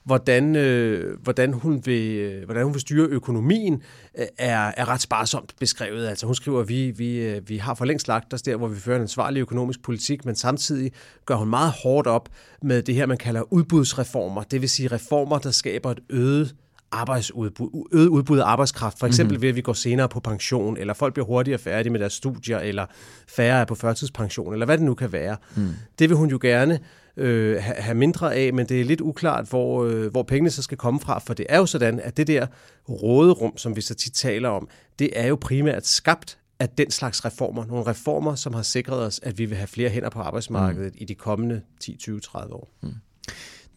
hvordan, 0.09 0.57
øh, 0.57 1.19
hvordan, 1.23 1.53
hun 1.53 1.83
vil, 1.85 2.17
øh, 2.17 2.45
hvordan 2.45 2.65
hun 2.65 2.73
vil 2.73 2.81
styre 2.81 3.07
økonomien, 3.07 3.83
øh, 4.19 4.27
er, 4.39 4.73
er 4.77 4.89
ret 4.89 5.01
sparsomt 5.01 5.55
beskrevet. 5.61 6.07
Altså 6.07 6.27
hun 6.27 6.35
skriver, 6.35 6.61
at 6.61 6.69
vi, 6.69 6.91
vi, 6.91 7.17
øh, 7.17 7.49
vi 7.49 7.57
har 7.57 7.75
for 7.75 7.85
længst 7.85 8.09
lagt 8.09 8.35
os 8.35 8.43
der, 8.43 8.57
hvor 8.57 8.69
vi 8.69 8.77
fører 8.77 8.97
en 8.97 9.03
ansvarlig 9.03 9.41
økonomisk 9.41 9.83
politik, 9.83 10.25
men 10.25 10.37
samtidig 10.37 10.93
gør 11.27 11.35
hun 11.35 11.49
meget 11.49 11.73
hårdt 11.83 12.07
op 12.07 12.29
med 12.63 12.83
det 12.83 12.95
her, 12.95 13.07
man 13.07 13.17
kalder 13.17 13.53
udbudsreformer. 13.53 14.43
Det 14.43 14.61
vil 14.61 14.69
sige 14.69 14.89
reformer, 14.89 15.39
der 15.39 15.51
skaber 15.51 15.91
et 15.91 16.01
øget 16.11 16.55
arbejdsudbud, 16.93 17.89
øget 17.93 18.09
udbud 18.09 18.39
af 18.39 18.45
arbejdskraft, 18.45 18.99
for 18.99 19.07
eksempel 19.07 19.35
mm-hmm. 19.35 19.43
ved, 19.43 19.49
at 19.49 19.57
vi 19.57 19.61
går 19.61 19.73
senere 19.73 20.09
på 20.09 20.21
pension, 20.21 20.77
eller 20.77 20.95
folk 20.95 21.15
bliver 21.15 21.27
hurtigere 21.27 21.59
færdige 21.59 21.93
med 21.93 22.01
deres 22.01 22.13
studier, 22.13 22.59
eller 22.59 22.87
færre 23.29 23.61
er 23.61 23.65
på 23.65 23.75
førtidspension, 23.75 24.53
eller 24.53 24.67
hvad 24.67 24.79
det 24.79 24.85
nu 24.85 24.95
kan 24.95 25.13
være. 25.13 25.37
Mm. 25.57 25.69
Det 25.99 26.09
vil 26.09 26.17
hun 26.17 26.29
jo 26.29 26.39
gerne 26.43 26.79
øh, 27.19 27.63
have 27.63 27.95
mindre 27.95 28.35
af, 28.35 28.53
men 28.53 28.67
det 28.67 28.81
er 28.81 28.85
lidt 28.85 29.01
uklart, 29.01 29.49
hvor, 29.49 29.85
øh, 29.85 30.11
hvor 30.11 30.23
pengene 30.23 30.51
så 30.51 30.63
skal 30.63 30.79
komme 30.79 31.01
fra, 31.01 31.19
for 31.19 31.35
det 31.35 31.47
er 31.49 31.59
jo 31.59 31.67
sådan, 31.67 32.01
at 32.01 32.17
det 32.17 32.27
der 32.27 32.47
råderum, 32.89 33.57
som 33.57 33.77
vi 33.77 33.81
så 33.81 33.95
tit 33.95 34.13
taler 34.13 34.49
om, 34.49 34.69
det 34.99 35.11
er 35.13 35.27
jo 35.27 35.39
primært 35.41 35.87
skabt 35.87 36.39
af 36.59 36.69
den 36.69 36.91
slags 36.91 37.25
reformer. 37.25 37.67
Nogle 37.67 37.87
reformer, 37.87 38.35
som 38.35 38.55
har 38.55 38.63
sikret 38.63 38.99
os, 38.99 39.21
at 39.23 39.39
vi 39.39 39.45
vil 39.45 39.57
have 39.57 39.67
flere 39.67 39.91
hænder 39.91 40.11
på 40.11 40.21
arbejdsmarkedet 40.21 40.93
mm. 40.93 40.99
i 41.01 41.05
de 41.05 41.15
kommende 41.15 41.61
10, 41.81 41.97
20, 41.97 42.21
30 42.21 42.55
år. 42.55 42.69
Mm. 42.83 42.95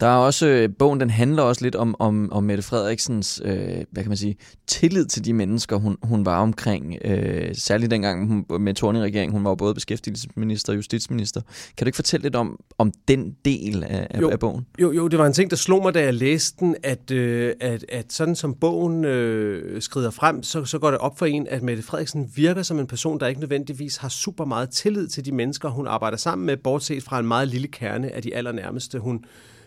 Der 0.02 0.08
er 0.08 0.18
også, 0.18 0.48
øh, 0.48 0.70
bogen 0.80 1.00
den 1.00 1.10
handler 1.10 1.44
også 1.44 1.64
lidt 1.64 1.76
om, 1.76 1.96
om, 2.00 2.32
om 2.32 2.44
Mette 2.44 2.64
Frederiksens, 2.64 3.42
øh, 3.46 3.56
hvad 3.92 4.04
kan 4.04 4.08
man 4.08 4.18
sige, 4.18 4.36
tillid 4.68 5.06
til 5.06 5.26
de 5.26 5.34
mennesker, 5.34 5.76
hun, 5.76 5.98
hun 6.04 6.26
var 6.26 6.42
omkring. 6.42 6.96
Øh, 7.06 7.56
særligt 7.56 7.92
dengang 7.92 8.28
hun, 8.28 8.64
med 8.64 8.74
Torning-regeringen, 8.74 9.34
hun 9.34 9.44
var 9.44 9.56
både 9.56 9.74
beskæftigelsesminister 9.74 10.74
og 10.74 10.78
justitsminister. 10.78 11.42
Kan 11.78 11.86
du 11.86 11.88
ikke 11.88 11.96
fortælle 11.96 12.24
lidt 12.24 12.36
om, 12.36 12.60
om 12.78 12.92
den 13.08 13.36
del 13.46 13.84
af, 13.84 14.08
jo, 14.22 14.30
af 14.30 14.40
bogen? 14.40 14.66
Jo, 14.82 14.92
jo, 14.92 15.08
det 15.08 15.20
var 15.20 15.26
en 15.26 15.34
ting, 15.34 15.50
der 15.50 15.56
slog 15.56 15.82
mig, 15.82 15.94
da 15.94 16.04
jeg 16.04 16.14
læste 16.14 16.58
den, 16.60 16.76
at, 16.84 17.12
øh, 17.12 17.54
at, 17.60 17.86
at 17.90 18.14
sådan 18.14 18.36
som 18.36 18.54
bogen 18.54 19.06
øh, 19.06 19.82
skrider 19.82 20.12
frem, 20.12 20.44
så, 20.44 20.66
så 20.66 20.80
går 20.80 20.92
det 20.92 21.00
op 21.00 21.20
for 21.20 21.26
en, 21.26 21.48
at 21.48 21.64
Mette 21.64 21.84
Frederiksen 21.84 22.32
virker 22.36 22.64
som 22.64 22.80
en 22.80 22.88
person, 22.88 23.20
der 23.20 23.28
ikke 23.28 23.42
nødvendigvis 23.42 23.98
har 23.98 24.10
super 24.10 24.46
meget 24.46 24.70
tillid 24.70 25.08
til 25.08 25.26
de 25.26 25.32
mennesker, 25.32 25.70
hun 25.70 25.88
arbejder 25.88 26.18
sammen 26.18 26.46
med, 26.46 26.58
bortset 26.58 27.04
fra 27.04 27.20
en 27.20 27.28
meget 27.28 27.48
lille 27.48 27.68
kerne 27.68 28.16
af 28.16 28.22
de 28.22 28.36
allernærmeste. 28.36 29.00
Hun 29.00 29.26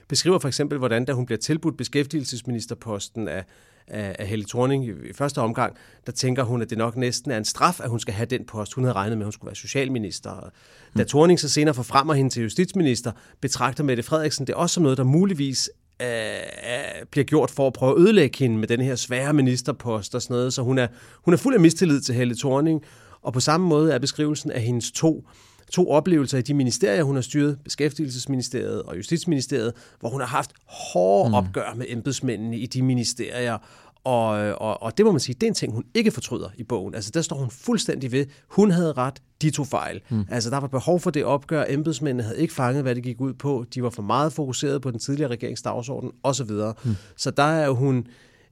beskriver 0.09 0.39
for 0.39 0.49
eksempel, 0.49 0.79
hvordan 0.79 1.05
da 1.05 1.13
hun 1.13 1.27
bliver 1.27 1.39
tilbudt 1.39 1.77
beskæftigelsesministerposten 1.77 3.29
af, 3.29 3.45
af, 3.89 4.17
af 4.19 4.27
Helle 4.27 4.45
Thorning 4.45 4.87
i 4.87 5.13
første 5.13 5.39
omgang, 5.39 5.77
der 6.07 6.13
tænker 6.13 6.43
hun, 6.43 6.63
at 6.63 6.71
det 6.71 6.79
nok 6.79 6.97
næsten 6.97 7.31
er 7.31 7.39
en 7.39 7.45
straf, 7.45 7.81
at 7.81 7.91
hun 7.91 8.01
skal 8.01 8.15
have 8.15 8.27
den 8.27 8.45
post. 8.47 8.75
Hun 8.75 8.85
havde 8.85 8.95
regnet 8.95 9.19
med, 9.19 9.25
at 9.25 9.27
hun 9.27 9.33
skulle 9.33 9.49
være 9.49 9.57
socialminister. 9.57 10.51
Da 10.97 11.03
mm. 11.03 11.09
Thorning 11.09 11.41
så 11.41 11.49
senere 11.49 11.75
forfremmer 11.75 12.15
hende 12.15 12.31
til 12.31 12.43
justitsminister, 12.43 13.13
betragter 13.41 13.85
Mette 13.85 14.03
Frederiksen 14.03 14.47
det 14.47 14.55
også 14.55 14.75
som 14.75 14.83
noget, 14.83 14.99
der 14.99 15.05
muligvis 15.05 15.71
øh, 16.03 16.07
bliver 17.11 17.25
gjort 17.25 17.51
for 17.51 17.67
at 17.67 17.73
prøve 17.73 17.93
at 17.93 18.01
ødelægge 18.01 18.39
hende 18.39 18.59
med 18.59 18.69
den 18.69 18.81
her 18.81 18.97
svære 18.97 19.33
ministerpost 19.33 20.15
og 20.15 20.23
sådan 20.23 20.35
noget. 20.35 20.53
Så 20.53 20.63
hun 20.63 20.79
er, 20.79 20.87
hun 21.25 21.35
er 21.35 21.39
fuld 21.39 21.55
af 21.55 21.61
mistillid 21.61 22.01
til 22.01 22.15
Helle 22.15 22.37
Thorning, 22.37 22.83
og 23.23 23.33
på 23.33 23.41
samme 23.41 23.67
måde 23.67 23.93
er 23.93 23.99
beskrivelsen 23.99 24.51
af 24.51 24.61
hendes 24.61 24.93
to 24.93 25.29
to 25.73 25.91
oplevelser 25.91 26.39
i 26.39 26.43
de 26.43 26.55
ministerier, 26.55 27.03
hun 27.03 27.15
har 27.15 27.23
styret, 27.23 27.59
Beskæftigelsesministeriet 27.65 28.83
og 28.83 28.97
Justitsministeriet, 28.97 29.73
hvor 30.01 30.09
hun 30.09 30.21
har 30.21 30.29
haft 30.29 30.53
hårde 30.67 31.29
mm. 31.29 31.35
opgør 31.35 31.75
med 31.77 31.87
embedsmændene 31.89 32.59
i 32.59 32.67
de 32.67 32.83
ministerier, 32.83 33.59
og, 34.05 34.29
og, 34.61 34.83
og 34.83 34.99
det 34.99 35.07
må 35.07 35.13
man 35.13 35.21
sige, 35.21 35.35
det 35.35 35.43
er 35.43 35.49
en 35.49 35.55
ting, 35.55 35.73
hun 35.73 35.85
ikke 35.95 36.11
fortryder 36.11 36.49
i 36.57 36.63
bogen. 36.63 36.95
Altså 36.95 37.11
der 37.15 37.23
står 37.23 37.37
hun 37.37 37.51
fuldstændig 37.51 38.13
ved, 38.13 38.27
hun 38.49 38.71
havde 38.71 38.93
ret, 38.93 39.23
de 39.43 39.51
tog 39.51 39.67
fejl. 39.67 40.01
Mm. 40.09 40.25
Altså 40.31 40.51
der 40.51 40.57
var 40.57 40.67
behov 40.67 41.01
for 41.01 41.11
det 41.11 41.25
opgør, 41.25 41.65
embedsmændene 41.69 42.23
havde 42.23 42.41
ikke 42.41 42.55
fanget, 42.55 42.83
hvad 42.83 42.95
det 42.95 43.03
gik 43.03 43.21
ud 43.21 43.33
på, 43.33 43.65
de 43.75 43.83
var 43.83 43.91
for 43.91 44.03
meget 44.03 44.33
fokuseret 44.33 44.83
på 44.83 44.91
den 44.91 44.99
tidligere 44.99 45.31
regerings 45.31 45.63
dagsorden 45.63 46.11
osv. 46.23 46.51
Mm. 46.85 46.97
Så 47.17 47.31
der 47.31 47.43
er 47.43 47.71
hun 47.71 48.07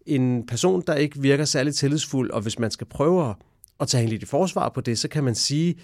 en 0.07 0.47
person, 0.47 0.83
der 0.87 0.95
ikke 0.95 1.21
virker 1.21 1.45
særlig 1.45 1.75
tillidsfuld, 1.75 2.31
og 2.31 2.41
hvis 2.41 2.59
man 2.59 2.71
skal 2.71 2.87
prøve 2.87 3.35
at 3.81 3.89
tage 3.89 4.01
hende 4.01 4.15
lidt 4.15 4.23
i 4.23 4.27
forsvar 4.27 4.69
på 4.69 4.81
det, 4.81 4.99
så 4.99 5.09
kan 5.09 5.25
man 5.25 5.35
sige, 5.35 5.75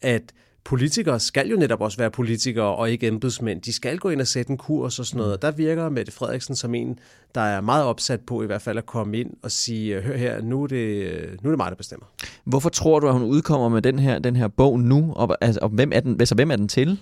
at 0.00 0.32
politikere 0.70 1.20
skal 1.20 1.48
jo 1.48 1.56
netop 1.56 1.80
også 1.80 1.98
være 1.98 2.10
politikere 2.10 2.76
og 2.76 2.90
ikke 2.90 3.06
embedsmænd. 3.06 3.62
De 3.62 3.72
skal 3.72 3.98
gå 3.98 4.08
ind 4.08 4.20
og 4.20 4.26
sætte 4.26 4.50
en 4.50 4.56
kurs 4.56 4.98
og 4.98 5.06
sådan 5.06 5.18
noget. 5.18 5.32
Og 5.32 5.42
der 5.42 5.50
virker 5.50 5.88
Mette 5.88 6.12
Frederiksen 6.12 6.56
som 6.56 6.74
en, 6.74 6.98
der 7.34 7.40
er 7.40 7.60
meget 7.60 7.84
opsat 7.84 8.20
på 8.20 8.42
i 8.42 8.46
hvert 8.46 8.62
fald 8.62 8.78
at 8.78 8.86
komme 8.86 9.18
ind 9.18 9.30
og 9.42 9.50
sige, 9.50 9.96
øh, 9.96 10.04
hør 10.04 10.16
her, 10.16 10.42
nu 10.42 10.62
er 10.62 10.66
det, 10.66 11.10
nu 11.42 11.48
er 11.48 11.52
det 11.52 11.56
mig, 11.56 11.70
der 11.70 11.76
bestemmer. 11.76 12.06
Hvorfor 12.44 12.68
tror 12.68 13.00
du, 13.00 13.06
at 13.06 13.12
hun 13.12 13.22
udkommer 13.22 13.68
med 13.68 13.82
den 13.82 13.98
her, 13.98 14.18
den 14.18 14.36
her 14.36 14.48
bog 14.48 14.80
nu? 14.80 15.12
Og, 15.16 15.36
altså, 15.40 15.60
og 15.62 15.68
hvem, 15.68 15.92
er 15.94 16.00
den, 16.00 16.20
altså, 16.20 16.34
hvem 16.34 16.50
er 16.50 16.56
den 16.56 16.68
til? 16.68 16.98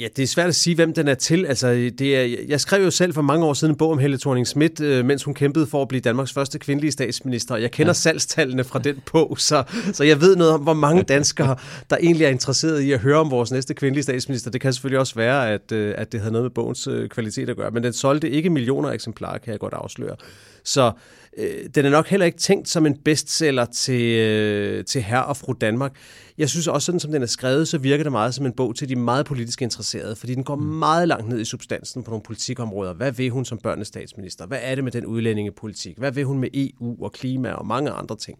Ja, 0.00 0.08
det 0.16 0.22
er 0.22 0.26
svært 0.26 0.48
at 0.48 0.54
sige, 0.54 0.76
hvem 0.76 0.94
den 0.94 1.08
er 1.08 1.14
til. 1.14 1.46
Altså, 1.46 1.90
det 1.98 2.16
er, 2.16 2.36
jeg 2.48 2.60
skrev 2.60 2.84
jo 2.84 2.90
selv 2.90 3.14
for 3.14 3.22
mange 3.22 3.46
år 3.46 3.54
siden 3.54 3.72
en 3.72 3.76
bog 3.76 3.90
om 3.90 3.98
Helle 3.98 4.18
thorning 4.18 4.46
Schmidt, 4.46 4.80
øh, 4.80 5.04
mens 5.04 5.24
hun 5.24 5.34
kæmpede 5.34 5.66
for 5.66 5.82
at 5.82 5.88
blive 5.88 6.00
Danmarks 6.00 6.32
første 6.32 6.58
kvindelige 6.58 6.92
statsminister. 6.92 7.56
Jeg 7.56 7.70
kender 7.70 7.90
ja. 7.90 7.94
salgstallene 7.94 8.64
fra 8.64 8.78
den 8.78 9.02
bog, 9.12 9.36
så, 9.38 9.64
så 9.92 10.04
jeg 10.04 10.20
ved 10.20 10.36
noget 10.36 10.52
om, 10.52 10.60
hvor 10.60 10.74
mange 10.74 11.02
danskere, 11.02 11.56
der 11.90 11.96
egentlig 11.96 12.24
er 12.24 12.28
interesseret 12.28 12.80
i 12.80 12.92
at 12.92 13.00
høre 13.00 13.18
om 13.18 13.30
vores 13.30 13.52
næste 13.52 13.74
kvindelige 13.74 14.02
statsminister. 14.02 14.50
Det 14.50 14.60
kan 14.60 14.72
selvfølgelig 14.72 15.00
også 15.00 15.14
være, 15.14 15.50
at, 15.50 15.72
øh, 15.72 15.94
at 15.96 16.12
det 16.12 16.20
havde 16.20 16.32
noget 16.32 16.44
med 16.44 16.50
bogens 16.50 16.86
øh, 16.86 17.08
kvalitet 17.08 17.50
at 17.50 17.56
gøre, 17.56 17.70
men 17.70 17.82
den 17.82 17.92
solgte 17.92 18.30
ikke 18.30 18.50
millioner 18.50 18.90
eksemplarer, 18.90 19.38
kan 19.38 19.52
jeg 19.52 19.60
godt 19.60 19.74
afsløre. 19.74 20.16
Så 20.64 20.92
øh, 21.36 21.66
den 21.74 21.86
er 21.86 21.90
nok 21.90 22.06
heller 22.06 22.26
ikke 22.26 22.38
tænkt 22.38 22.68
som 22.68 22.86
en 22.86 22.96
bestseller 23.04 23.64
til, 23.64 24.02
øh, 24.02 24.84
til 24.84 25.02
herre 25.02 25.24
og 25.24 25.36
fru 25.36 25.52
Danmark. 25.52 25.92
Jeg 26.38 26.48
synes 26.48 26.68
også, 26.68 26.86
sådan 26.86 27.00
som 27.00 27.12
den 27.12 27.22
er 27.22 27.26
skrevet, 27.26 27.68
så 27.68 27.78
virker 27.78 28.04
det 28.04 28.12
meget 28.12 28.34
som 28.34 28.46
en 28.46 28.52
bog 28.52 28.76
til 28.76 28.88
de 28.88 28.96
meget 28.96 29.26
politisk 29.26 29.62
interesserede, 29.62 30.16
fordi 30.16 30.34
den 30.34 30.44
går 30.44 30.56
mm. 30.56 30.62
meget 30.62 31.08
langt 31.08 31.28
ned 31.28 31.40
i 31.40 31.44
substansen 31.44 32.02
på 32.02 32.10
nogle 32.10 32.22
politikområder. 32.22 32.92
Hvad 32.92 33.12
vil 33.12 33.30
hun 33.30 33.44
som 33.44 33.58
børnenes 33.58 33.88
statsminister? 33.88 34.46
Hvad 34.46 34.58
er 34.62 34.74
det 34.74 34.84
med 34.84 34.92
den 34.92 35.06
udlændingepolitik? 35.06 35.98
Hvad 35.98 36.12
vil 36.12 36.24
hun 36.24 36.38
med 36.38 36.48
EU 36.54 37.04
og 37.04 37.12
klima 37.12 37.50
og 37.52 37.66
mange 37.66 37.90
andre 37.90 38.16
ting? 38.16 38.38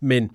Men 0.00 0.30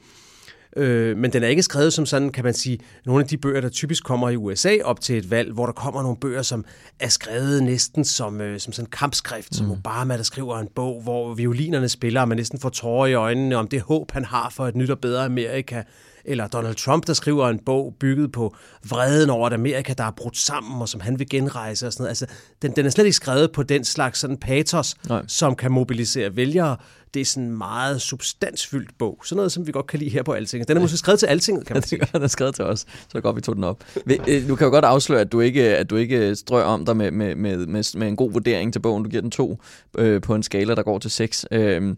Øh, 0.75 1.17
men 1.17 1.33
den 1.33 1.43
er 1.43 1.47
ikke 1.47 1.63
skrevet 1.63 1.93
som 1.93 2.05
sådan, 2.05 2.29
kan 2.29 2.43
man 2.43 2.53
sige, 2.53 2.79
nogle 3.05 3.21
af 3.23 3.27
de 3.27 3.37
bøger, 3.37 3.61
der 3.61 3.69
typisk 3.69 4.03
kommer 4.03 4.29
i 4.29 4.35
USA 4.35 4.77
op 4.83 5.01
til 5.01 5.17
et 5.17 5.31
valg, 5.31 5.53
hvor 5.53 5.65
der 5.65 5.73
kommer 5.73 6.01
nogle 6.01 6.17
bøger, 6.17 6.41
som 6.41 6.65
er 6.99 7.07
skrevet 7.07 7.63
næsten 7.63 8.05
som, 8.05 8.41
øh, 8.41 8.59
som 8.59 8.73
sådan 8.73 8.85
en 8.85 8.91
kampskrift, 8.91 9.51
mm. 9.51 9.57
som 9.57 9.71
Obama, 9.71 10.17
der 10.17 10.23
skriver 10.23 10.59
en 10.59 10.67
bog, 10.75 11.01
hvor 11.01 11.33
violinerne 11.33 11.89
spiller, 11.89 12.21
og 12.21 12.27
man 12.27 12.37
næsten 12.37 12.59
får 12.59 12.69
tårer 12.69 13.07
i 13.07 13.13
øjnene 13.13 13.55
om 13.55 13.67
det 13.67 13.81
håb, 13.81 14.11
han 14.11 14.25
har 14.25 14.49
for 14.49 14.67
et 14.67 14.75
nyt 14.75 14.89
og 14.89 14.99
bedre 14.99 15.25
Amerika 15.25 15.83
eller 16.27 16.47
Donald 16.47 16.75
Trump, 16.75 17.07
der 17.07 17.13
skriver 17.13 17.49
en 17.49 17.59
bog 17.65 17.95
bygget 17.99 18.31
på 18.31 18.55
vreden 18.89 19.29
over, 19.29 19.47
at 19.47 19.53
Amerika, 19.53 19.93
der 19.93 20.03
er 20.03 20.11
brudt 20.11 20.37
sammen, 20.37 20.81
og 20.81 20.89
som 20.89 21.01
han 21.01 21.19
vil 21.19 21.29
genrejse 21.29 21.87
og 21.87 21.93
sådan 21.93 22.03
noget. 22.03 22.09
Altså, 22.09 22.25
den, 22.61 22.71
den 22.75 22.85
er 22.85 22.89
slet 22.89 23.05
ikke 23.05 23.15
skrevet 23.15 23.51
på 23.51 23.63
den 23.63 23.83
slags 23.83 24.19
sådan 24.19 24.37
patos, 24.37 24.95
Nej. 25.09 25.23
som 25.27 25.55
kan 25.55 25.71
mobilisere 25.71 26.35
vælgere. 26.35 26.77
Det 27.13 27.21
er 27.21 27.25
sådan 27.25 27.43
en 27.43 27.57
meget 27.57 28.01
substansfyldt 28.01 28.97
bog. 28.97 29.21
Sådan 29.25 29.35
noget, 29.35 29.51
som 29.51 29.67
vi 29.67 29.71
godt 29.71 29.87
kan 29.87 29.99
lide 29.99 30.09
her 30.09 30.23
på 30.23 30.31
Altinget. 30.31 30.67
Den 30.67 30.77
er 30.77 30.81
måske 30.81 30.97
skrevet 30.97 31.19
til 31.19 31.27
Altinget, 31.27 31.65
kan 31.65 31.73
man 31.75 31.83
sige. 31.89 32.01
den 32.13 32.23
er 32.23 32.27
skrevet 32.27 32.55
til 32.55 32.65
os, 32.65 32.85
så 33.11 33.21
godt 33.21 33.35
vi 33.35 33.41
tog 33.41 33.55
den 33.55 33.63
op. 33.63 33.83
Øh, 34.27 34.47
du 34.47 34.55
kan 34.55 34.65
jo 34.65 34.71
godt 34.71 34.85
afsløre, 34.85 35.21
at 35.21 35.31
du 35.31 35.39
ikke, 35.39 35.77
at 35.77 35.89
du 35.89 35.95
ikke 35.95 36.35
strøger 36.35 36.65
om 36.65 36.85
dig 36.85 36.97
med, 36.97 37.11
med, 37.11 37.35
med, 37.35 37.57
med, 37.57 37.97
med 37.97 38.07
en 38.07 38.15
god 38.15 38.31
vurdering 38.31 38.73
til 38.73 38.79
bogen. 38.79 39.03
Du 39.03 39.09
giver 39.09 39.21
den 39.21 39.31
to 39.31 39.59
øh, 39.97 40.21
på 40.21 40.35
en 40.35 40.43
skala, 40.43 40.75
der 40.75 40.83
går 40.83 40.99
til 40.99 41.11
seks. 41.11 41.45
Øh, 41.51 41.95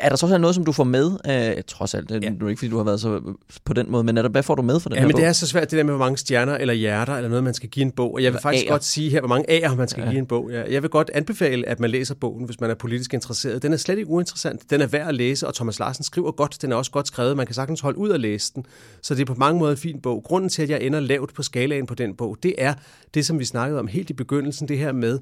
er 0.00 0.08
der 0.08 0.16
så 0.16 0.38
noget, 0.38 0.54
som 0.54 0.64
du 0.64 0.72
får 0.72 0.84
med? 0.84 1.10
Øh, 1.26 1.62
trods 1.66 1.94
alt, 1.94 2.08
det 2.08 2.24
er 2.24 2.30
ja. 2.40 2.48
ikke, 2.48 2.58
fordi 2.58 2.70
du 2.70 2.76
har 2.76 2.84
været 2.84 3.00
så 3.00 3.20
på 3.64 3.72
den 3.72 3.90
måde, 3.90 4.04
men 4.04 4.18
er 4.18 4.22
der, 4.22 4.28
hvad 4.28 4.42
får 4.42 4.54
du 4.54 4.62
med 4.62 4.80
for 4.80 4.88
den 4.88 4.96
ja, 4.96 5.00
her 5.00 5.06
men 5.06 5.12
bog? 5.12 5.20
det 5.20 5.28
er 5.28 5.32
så 5.32 5.46
svært, 5.46 5.70
det 5.70 5.76
der 5.76 5.84
med, 5.84 5.92
hvor 5.92 6.04
mange 6.04 6.16
stjerner 6.16 6.54
eller 6.56 6.74
hjerter, 6.74 7.16
eller 7.16 7.28
noget, 7.28 7.44
man 7.44 7.54
skal 7.54 7.68
give 7.68 7.84
en 7.84 7.90
bog. 7.90 8.14
Og 8.14 8.22
jeg 8.22 8.32
vil 8.32 8.36
eller 8.36 8.40
faktisk 8.40 8.66
A'er. 8.66 8.70
godt 8.70 8.84
sige 8.84 9.10
her, 9.10 9.20
hvor 9.20 9.28
mange 9.28 9.66
A'er 9.66 9.74
man 9.74 9.88
skal 9.88 10.02
ja. 10.02 10.10
give 10.10 10.18
en 10.18 10.26
bog. 10.26 10.50
Ja, 10.50 10.72
jeg 10.72 10.82
vil 10.82 10.90
godt 10.90 11.10
anbefale, 11.14 11.68
at 11.68 11.80
man 11.80 11.90
læser 11.90 12.14
bogen, 12.14 12.44
hvis 12.44 12.60
man 12.60 12.70
er 12.70 12.74
politisk 12.74 13.14
interesseret. 13.14 13.62
Den 13.62 13.72
er 13.72 13.76
slet 13.76 13.98
ikke 13.98 14.10
uinteressant. 14.10 14.70
Den 14.70 14.80
er 14.80 14.86
værd 14.86 15.08
at 15.08 15.14
læse, 15.14 15.46
og 15.46 15.54
Thomas 15.54 15.78
Larsen 15.78 16.04
skriver 16.04 16.32
godt. 16.32 16.62
Den 16.62 16.72
er 16.72 16.76
også 16.76 16.90
godt 16.90 17.06
skrevet. 17.06 17.36
Man 17.36 17.46
kan 17.46 17.54
sagtens 17.54 17.80
holde 17.80 17.98
ud 17.98 18.08
og 18.08 18.20
læse 18.20 18.52
den. 18.54 18.64
Så 19.02 19.14
det 19.14 19.20
er 19.20 19.26
på 19.26 19.34
mange 19.34 19.58
måder 19.58 19.72
en 19.72 19.78
fin 19.78 20.00
bog. 20.00 20.22
Grunden 20.24 20.50
til, 20.50 20.62
at 20.62 20.70
jeg 20.70 20.82
ender 20.82 21.00
lavt 21.00 21.34
på 21.34 21.42
skalaen 21.42 21.86
på 21.86 21.94
den 21.94 22.14
bog, 22.14 22.36
det 22.42 22.54
er 22.58 22.74
det, 23.14 23.26
som 23.26 23.38
vi 23.38 23.44
snakkede 23.44 23.80
om 23.80 23.86
helt 23.86 24.10
i 24.10 24.12
begyndelsen, 24.12 24.68
det 24.68 24.78
her 24.78 24.92
med, 24.92 25.18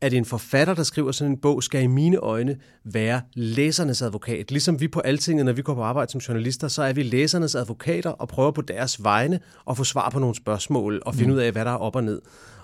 at 0.00 0.14
en 0.14 0.24
forfatter, 0.24 0.74
der 0.74 0.82
skriver 0.82 1.12
sådan 1.12 1.32
en 1.32 1.38
bog, 1.38 1.62
skal 1.62 1.82
i 1.82 1.86
mine 1.86 2.16
øjne 2.16 2.56
være 2.84 3.20
læsernes 3.34 4.02
advokat. 4.02 4.50
Ligesom 4.50 4.80
vi 4.80 4.88
på 4.88 5.00
Altinget, 5.00 5.46
når 5.46 5.52
vi 5.52 5.62
går 5.62 5.74
på 5.74 5.82
arbejde 5.82 6.12
som 6.12 6.18
journalister, 6.18 6.68
så 6.68 6.82
er 6.82 6.92
vi 6.92 7.02
læsernes 7.02 7.54
advokater 7.54 8.10
og 8.10 8.28
prøver 8.28 8.50
på 8.50 8.62
deres 8.62 9.04
vegne 9.04 9.40
at 9.70 9.76
få 9.76 9.84
svar 9.84 10.10
på 10.10 10.18
nogle 10.18 10.34
spørgsmål 10.34 11.02
og 11.06 11.14
finde 11.14 11.30
mm. 11.30 11.36
ud 11.36 11.40
af, 11.40 11.52
hvad 11.52 11.64
der 11.64 11.70
er 11.70 11.76
op 11.76 11.96
og 11.96 12.04
ned. 12.04 12.20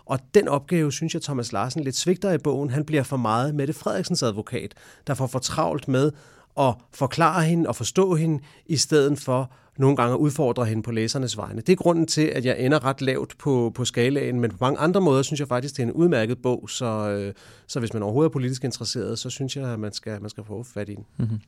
Og 0.07 0.19
den 0.35 0.49
opgave, 0.49 0.93
synes 0.93 1.15
jeg, 1.15 1.23
Thomas 1.23 1.53
Larsen 1.53 1.85
lidt 1.85 1.97
svigter 1.97 2.33
i 2.33 2.39
bogen. 2.39 2.71
Han 2.71 2.85
bliver 2.85 3.03
for 3.03 3.17
meget 3.17 3.55
Mette 3.55 3.73
Frederiksens 3.73 4.23
advokat, 4.23 4.75
der 5.07 5.15
får 5.15 5.27
for 5.27 5.39
travlt 5.39 5.89
med 5.89 6.13
at 6.59 6.75
forklare 6.95 7.45
hende 7.45 7.69
og 7.69 7.77
forstå 7.77 8.15
hende, 8.15 8.43
i 8.67 8.77
stedet 8.77 9.19
for 9.19 9.53
nogle 9.79 9.97
gange 9.97 10.19
udfordrer 10.19 10.65
hende 10.65 10.83
på 10.83 10.91
læsernes 10.91 11.37
vegne. 11.37 11.61
Det 11.61 11.69
er 11.69 11.77
grunden 11.77 12.07
til, 12.07 12.23
at 12.23 12.45
jeg 12.45 12.57
ender 12.59 12.85
ret 12.85 13.03
lavt 13.03 13.39
på, 13.39 13.73
på 13.75 13.85
skalaen, 13.85 14.41
men 14.41 14.51
på 14.51 14.57
mange 14.61 14.79
andre 14.79 15.01
måder 15.01 15.23
synes 15.23 15.41
jeg 15.41 15.49
faktisk, 15.49 15.77
det 15.77 15.83
er 15.83 15.87
en 15.87 15.93
udmærket 15.93 16.39
bog, 16.43 16.71
så, 16.71 16.87
øh, 17.11 17.35
så 17.67 17.79
hvis 17.81 17.95
man 17.95 18.03
overhovedet 18.03 18.29
er 18.29 18.33
politisk 18.33 18.65
interesseret, 18.65 19.19
så 19.19 19.31
synes 19.31 19.57
jeg, 19.57 19.73
at 19.73 19.81
man 19.81 19.93
skal, 19.93 20.21
man 20.21 20.31
skal 20.31 20.45
få 20.45 20.63
fat 20.63 20.89
i 20.89 20.95
den. 20.95 21.05
Mm-hmm. 21.17 21.41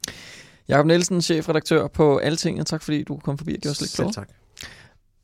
Jakob 0.68 0.86
Nielsen, 0.86 1.22
chefredaktør 1.22 1.86
på 1.86 2.16
Altinget. 2.16 2.66
Tak 2.66 2.82
fordi 2.82 3.02
du 3.02 3.16
kom 3.16 3.38
forbi 3.38 3.54
og 3.54 3.60
gjorde 3.60 3.72
os 3.72 3.80
lidt 3.80 3.94
klogere. 3.94 4.12
tak. 4.12 4.28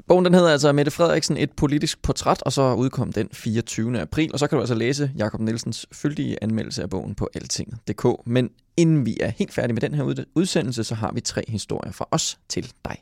Bogen 0.08 0.24
den 0.24 0.34
hedder 0.34 0.50
altså 0.50 0.72
Mette 0.72 0.90
Frederiksen, 0.90 1.36
et 1.36 1.52
politisk 1.52 2.02
portræt, 2.02 2.42
og 2.42 2.52
så 2.52 2.74
udkom 2.74 3.12
den 3.12 3.28
24. 3.32 4.00
april. 4.00 4.32
Og 4.32 4.38
så 4.38 4.46
kan 4.46 4.56
du 4.56 4.62
altså 4.62 4.74
læse 4.74 5.10
Jakob 5.16 5.40
Nielsens 5.40 5.86
fyldige 5.92 6.38
anmeldelse 6.42 6.82
af 6.82 6.90
bogen 6.90 7.14
på 7.14 7.28
altinget.dk. 7.34 8.06
Men 8.26 8.50
inden 8.76 9.06
vi 9.06 9.16
er 9.20 9.28
helt 9.28 9.52
færdige 9.52 9.72
med 9.74 9.80
den 9.80 9.94
her 9.94 10.24
udsendelse, 10.34 10.84
så 10.84 10.94
har 10.94 11.12
vi 11.12 11.20
tre 11.20 11.44
historier 11.48 11.92
fra 11.92 12.08
os 12.10 12.38
til 12.48 12.72
dig. 12.84 12.96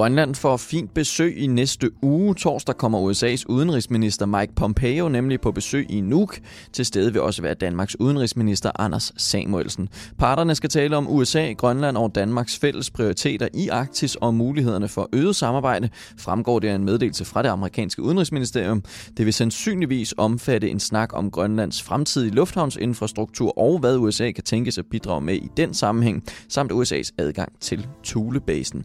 Grønland 0.00 0.34
får 0.34 0.56
fint 0.56 0.94
besøg 0.94 1.38
i 1.38 1.46
næste 1.46 1.90
uge. 2.02 2.34
Torsdag 2.34 2.76
kommer 2.76 3.10
USA's 3.10 3.44
udenrigsminister 3.48 4.26
Mike 4.26 4.54
Pompeo 4.54 5.08
nemlig 5.08 5.40
på 5.40 5.52
besøg 5.52 5.86
i 5.90 6.00
Nuuk. 6.00 6.38
Til 6.72 6.86
stede 6.86 7.12
vil 7.12 7.22
også 7.22 7.42
være 7.42 7.54
Danmarks 7.54 8.00
udenrigsminister 8.00 8.70
Anders 8.78 9.12
Samuelsen. 9.16 9.88
Parterne 10.18 10.54
skal 10.54 10.70
tale 10.70 10.96
om 10.96 11.10
USA, 11.10 11.52
Grønland 11.52 11.96
og 11.96 12.14
Danmarks 12.14 12.58
fælles 12.58 12.90
prioriteter 12.90 13.48
i 13.54 13.68
Arktis 13.68 14.14
og 14.14 14.34
mulighederne 14.34 14.88
for 14.88 15.08
øget 15.12 15.36
samarbejde, 15.36 15.88
fremgår 16.18 16.58
det 16.58 16.68
af 16.68 16.74
en 16.74 16.84
meddelelse 16.84 17.24
fra 17.24 17.42
det 17.42 17.48
amerikanske 17.48 18.02
udenrigsministerium. 18.02 18.82
Det 19.16 19.26
vil 19.26 19.34
sandsynligvis 19.34 20.14
omfatte 20.16 20.70
en 20.70 20.80
snak 20.80 21.10
om 21.12 21.30
Grønlands 21.30 21.82
fremtidige 21.82 22.34
lufthavnsinfrastruktur 22.34 23.58
og 23.58 23.78
hvad 23.78 23.96
USA 23.96 24.30
kan 24.30 24.44
tænke 24.44 24.72
sig 24.72 24.82
at 24.82 24.90
bidrage 24.90 25.20
med 25.20 25.34
i 25.34 25.48
den 25.56 25.74
sammenhæng, 25.74 26.24
samt 26.48 26.72
USA's 26.72 27.10
adgang 27.18 27.52
til 27.60 27.86
Thulebasen. 28.04 28.84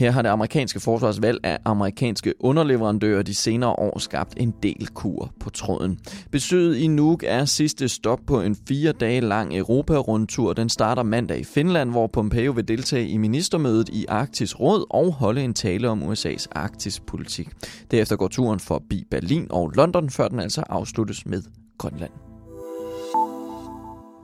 Her 0.00 0.10
har 0.10 0.22
det 0.22 0.28
amerikanske 0.28 0.80
forsvarsvalg 0.80 1.40
af 1.44 1.58
amerikanske 1.64 2.34
underleverandører 2.40 3.22
de 3.22 3.34
senere 3.34 3.70
år 3.70 3.98
skabt 3.98 4.34
en 4.36 4.54
del 4.62 4.88
kur 4.94 5.32
på 5.40 5.50
tråden. 5.50 5.98
Besøget 6.32 6.76
i 6.76 6.86
Nuuk 6.86 7.24
er 7.26 7.44
sidste 7.44 7.88
stop 7.88 8.18
på 8.26 8.40
en 8.40 8.56
fire 8.68 8.92
dage 8.92 9.20
lang 9.20 9.56
Europa-rundtur. 9.56 10.52
Den 10.52 10.68
starter 10.68 11.02
mandag 11.02 11.38
i 11.40 11.44
Finland, 11.44 11.90
hvor 11.90 12.06
Pompeo 12.06 12.52
vil 12.52 12.68
deltage 12.68 13.08
i 13.08 13.16
ministermødet 13.16 13.88
i 13.88 14.06
Arktis 14.08 14.60
Råd 14.60 14.86
og 14.90 15.12
holde 15.12 15.44
en 15.44 15.54
tale 15.54 15.88
om 15.88 16.12
USA's 16.12 16.46
Arktis-politik. 16.52 17.48
Derefter 17.90 18.16
går 18.16 18.28
turen 18.28 18.60
forbi 18.60 19.04
Berlin 19.10 19.46
og 19.50 19.72
London, 19.76 20.10
før 20.10 20.28
den 20.28 20.40
altså 20.40 20.62
afsluttes 20.68 21.26
med 21.26 21.42
Grønland. 21.78 22.29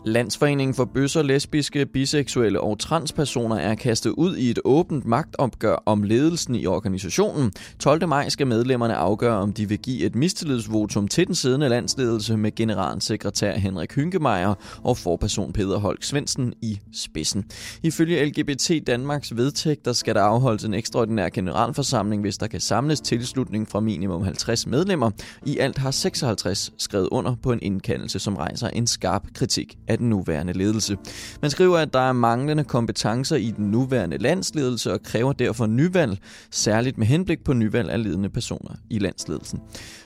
Landsforeningen 0.07 0.75
for 0.75 0.85
bøsser, 0.85 1.23
lesbiske, 1.23 1.87
biseksuelle 1.87 2.61
og 2.61 2.79
transpersoner 2.79 3.57
er 3.57 3.75
kastet 3.75 4.11
ud 4.11 4.37
i 4.37 4.51
et 4.51 4.59
åbent 4.65 5.05
magtopgør 5.05 5.83
om 5.87 6.03
ledelsen 6.03 6.55
i 6.55 6.67
organisationen. 6.67 7.53
12. 7.79 8.09
maj 8.09 8.29
skal 8.29 8.47
medlemmerne 8.47 8.95
afgøre, 8.95 9.37
om 9.37 9.53
de 9.53 9.69
vil 9.69 9.79
give 9.79 10.05
et 10.05 10.15
mistillidsvotum 10.15 11.09
til 11.09 11.27
den 11.27 11.35
siddende 11.35 11.69
landsledelse 11.69 12.37
med 12.37 12.55
generalsekretær 12.55 13.57
Henrik 13.57 13.93
Hynkemeyer 13.93 14.55
og 14.85 14.97
forperson 14.97 15.53
Peter 15.53 15.77
Holk 15.77 16.03
Svendsen 16.03 16.55
i 16.63 16.81
spidsen. 16.93 17.45
Ifølge 17.83 18.25
LGBT 18.25 18.71
Danmarks 18.87 19.37
vedtægter 19.37 19.93
skal 19.93 20.15
der 20.15 20.23
afholdes 20.23 20.65
en 20.65 20.75
ekstraordinær 20.75 21.29
generalforsamling, 21.29 22.23
hvis 22.23 22.39
der 22.39 22.47
kan 22.47 22.61
samles 22.61 23.01
tilslutning 23.01 23.69
fra 23.69 23.81
minimum 23.81 24.23
50 24.23 24.67
medlemmer. 24.67 25.11
I 25.47 25.59
alt 25.59 25.79
har 25.79 25.91
56 25.91 26.73
skrevet 26.79 27.09
under 27.11 27.35
på 27.43 27.53
en 27.53 27.59
indkaldelse, 27.63 28.19
som 28.19 28.37
rejser 28.37 28.69
en 28.69 28.87
skarp 28.87 29.23
kritik 29.35 29.79
af 29.89 29.96
af 29.97 30.01
den 30.01 30.09
nuværende 30.09 30.53
ledelse. 30.53 30.97
Man 31.43 31.51
skriver, 31.51 31.79
at 31.79 31.93
der 31.93 32.01
er 32.01 32.13
manglende 32.13 32.65
kompetencer 32.65 33.37
i 33.37 33.51
den 33.51 33.71
nuværende 33.71 34.19
landsledelse 34.19 34.93
og 34.93 35.03
kræver 35.03 35.33
derfor 35.33 35.67
nyvalg, 35.67 36.19
særligt 36.51 36.99
med 36.99 37.07
henblik 37.07 37.45
på 37.45 37.53
nyvalg 37.53 37.91
af 37.91 38.03
ledende 38.03 38.29
personer 38.29 38.75
i 38.91 38.99
landsledelsen. 38.99 39.61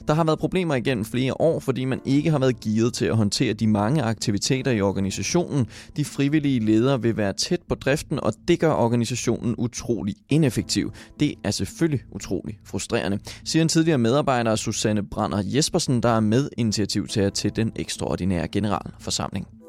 Der 0.08 0.14
har 0.14 0.24
været 0.24 0.38
problemer 0.38 0.74
igennem 0.74 1.04
flere 1.04 1.40
år, 1.40 1.60
fordi 1.60 1.84
man 1.84 2.00
ikke 2.04 2.30
har 2.30 2.38
været 2.38 2.60
givet 2.60 2.94
til 2.94 3.04
at 3.04 3.16
håndtere 3.16 3.52
de 3.52 3.66
mange 3.66 4.02
aktiviteter 4.02 4.70
i 4.70 4.80
organisationen. 4.80 5.66
De 5.96 6.04
frivillige 6.04 6.60
ledere 6.60 7.02
vil 7.02 7.16
være 7.16 7.32
tæt 7.32 7.60
på 7.68 7.74
driften, 7.74 8.20
og 8.22 8.32
det 8.48 8.60
gør 8.60 8.72
organisationen 8.72 9.54
utrolig 9.58 10.14
ineffektiv. 10.28 10.92
Det 11.20 11.34
er 11.44 11.50
selvfølgelig 11.50 12.00
utrolig 12.12 12.58
frustrerende, 12.64 13.18
siger 13.44 13.62
en 13.62 13.68
tidligere 13.68 13.98
medarbejder 13.98 14.56
Susanne 14.56 15.02
Brander 15.02 15.42
Jespersen, 15.44 16.02
der 16.02 16.08
er 16.08 16.20
med 16.20 16.48
initiativtager 16.56 17.30
til 17.30 17.56
den 17.56 17.72
ekstraordinære 17.76 18.48
generalforsamling. 18.48 19.59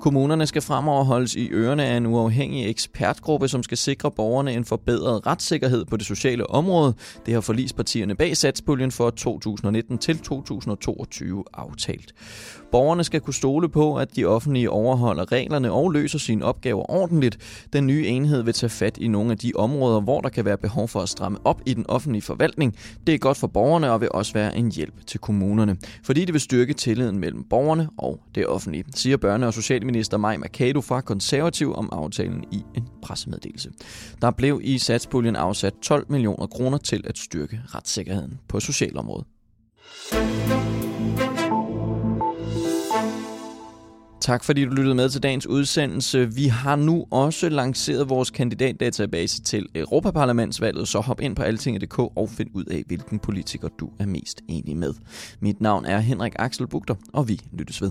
Kommunerne 0.00 0.46
skal 0.46 0.62
fremover 0.62 1.04
holdes 1.04 1.34
i 1.34 1.48
ørerne 1.50 1.84
af 1.84 1.96
en 1.96 2.06
uafhængig 2.06 2.70
ekspertgruppe, 2.70 3.48
som 3.48 3.62
skal 3.62 3.78
sikre 3.78 4.10
borgerne 4.10 4.52
en 4.52 4.64
forbedret 4.64 5.26
retssikkerhed 5.26 5.84
på 5.84 5.96
det 5.96 6.06
sociale 6.06 6.50
område. 6.50 6.94
Det 7.26 7.34
har 7.34 7.40
forlispartierne 7.40 8.14
bag 8.14 8.36
satspuljen 8.36 8.90
for 8.90 9.10
2019 9.10 9.98
til 9.98 10.18
2022 10.18 11.44
aftalt. 11.54 12.14
Borgerne 12.72 13.04
skal 13.04 13.20
kunne 13.20 13.34
stole 13.34 13.68
på, 13.68 13.96
at 13.96 14.16
de 14.16 14.24
offentlige 14.24 14.70
overholder 14.70 15.32
reglerne 15.32 15.72
og 15.72 15.90
løser 15.90 16.18
sine 16.18 16.44
opgaver 16.44 16.90
ordentligt. 16.90 17.66
Den 17.72 17.86
nye 17.86 18.06
enhed 18.06 18.42
vil 18.42 18.54
tage 18.54 18.70
fat 18.70 18.98
i 18.98 19.08
nogle 19.08 19.32
af 19.32 19.38
de 19.38 19.52
områder, 19.56 20.00
hvor 20.00 20.20
der 20.20 20.28
kan 20.28 20.44
være 20.44 20.58
behov 20.58 20.88
for 20.88 21.00
at 21.00 21.08
stramme 21.08 21.38
op 21.44 21.62
i 21.66 21.74
den 21.74 21.84
offentlige 21.88 22.22
forvaltning. 22.22 22.76
Det 23.06 23.14
er 23.14 23.18
godt 23.18 23.36
for 23.36 23.46
borgerne 23.46 23.92
og 23.92 24.00
vil 24.00 24.08
også 24.12 24.32
være 24.32 24.56
en 24.56 24.72
hjælp 24.72 25.06
til 25.06 25.20
kommunerne, 25.20 25.76
fordi 26.04 26.24
det 26.24 26.32
vil 26.32 26.40
styrke 26.40 26.72
tilliden 26.74 27.18
mellem 27.18 27.44
borgerne 27.44 27.88
og 27.98 28.20
det 28.34 28.46
offentlige, 28.46 28.84
siger 28.94 29.16
børne- 29.16 29.46
og 29.46 29.54
social 29.54 29.89
socialminister 29.90 30.16
Maj 30.16 30.36
Mercado 30.36 30.80
fra 30.80 31.00
Konservativ 31.00 31.74
om 31.74 31.88
aftalen 31.92 32.44
i 32.52 32.62
en 32.74 32.88
pressemeddelelse. 33.02 33.70
Der 34.22 34.30
blev 34.30 34.60
i 34.64 34.78
satspuljen 34.78 35.36
afsat 35.36 35.74
12 35.82 36.06
millioner 36.08 36.46
kroner 36.46 36.78
til 36.78 37.04
at 37.06 37.18
styrke 37.18 37.60
retssikkerheden 37.74 38.38
på 38.48 38.60
socialområdet. 38.60 39.26
Tak 44.20 44.44
fordi 44.44 44.64
du 44.64 44.70
lyttede 44.70 44.94
med 44.94 45.08
til 45.08 45.22
dagens 45.22 45.46
udsendelse. 45.46 46.34
Vi 46.34 46.46
har 46.46 46.76
nu 46.76 47.06
også 47.10 47.48
lanceret 47.48 48.08
vores 48.08 48.30
kandidatdatabase 48.30 49.42
til 49.42 49.68
Europaparlamentsvalget, 49.74 50.88
så 50.88 51.00
hop 51.00 51.20
ind 51.20 51.36
på 51.36 51.42
altinget.dk 51.42 51.98
og 51.98 52.28
find 52.28 52.50
ud 52.54 52.64
af, 52.64 52.82
hvilken 52.86 53.18
politiker 53.18 53.68
du 53.68 53.90
er 53.98 54.06
mest 54.06 54.40
enig 54.48 54.76
med. 54.76 54.94
Mit 55.40 55.60
navn 55.60 55.84
er 55.84 55.98
Henrik 55.98 56.32
Axel 56.38 56.66
Bugter, 56.66 56.94
og 57.12 57.28
vi 57.28 57.40
lyttes 57.52 57.82
ved. 57.82 57.90